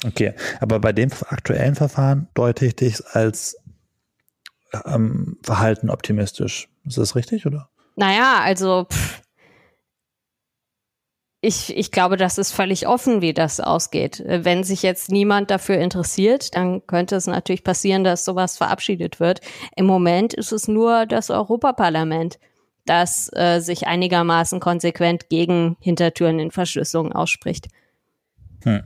[0.05, 3.57] Okay, aber bei dem aktuellen Verfahren deute ich dich als
[4.85, 6.67] ähm, Verhalten optimistisch.
[6.85, 7.69] Ist das richtig, oder?
[7.95, 9.18] Naja, also pff,
[11.41, 14.21] ich, ich glaube, das ist völlig offen, wie das ausgeht.
[14.25, 19.39] Wenn sich jetzt niemand dafür interessiert, dann könnte es natürlich passieren, dass sowas verabschiedet wird.
[19.75, 22.39] Im Moment ist es nur das Europaparlament,
[22.85, 27.67] das äh, sich einigermaßen konsequent gegen Hintertüren in Verschlüsselung ausspricht.
[28.63, 28.83] Hm.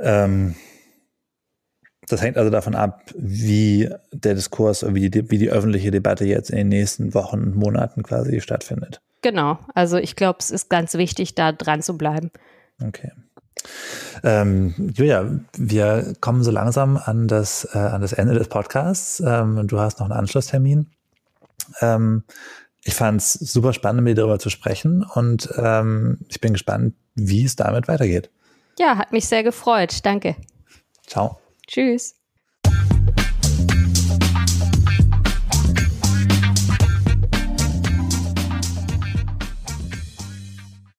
[0.00, 0.54] Ähm,
[2.08, 6.50] das hängt also davon ab, wie der Diskurs, wie die, wie die öffentliche Debatte jetzt
[6.50, 9.00] in den nächsten Wochen und Monaten quasi stattfindet.
[9.22, 12.30] Genau, also ich glaube, es ist ganz wichtig, da dran zu bleiben.
[12.84, 13.12] Okay.
[14.24, 19.20] Ähm, Julia, wir kommen so langsam an das, äh, an das Ende des Podcasts.
[19.24, 20.90] Ähm, du hast noch einen Anschlusstermin.
[21.80, 22.24] Ähm,
[22.84, 26.94] ich fand es super spannend, mit dir darüber zu sprechen und ähm, ich bin gespannt,
[27.14, 28.30] wie es damit weitergeht.
[28.78, 30.04] Ja, hat mich sehr gefreut.
[30.04, 30.34] Danke.
[31.06, 31.38] Ciao.
[31.66, 32.16] Tschüss.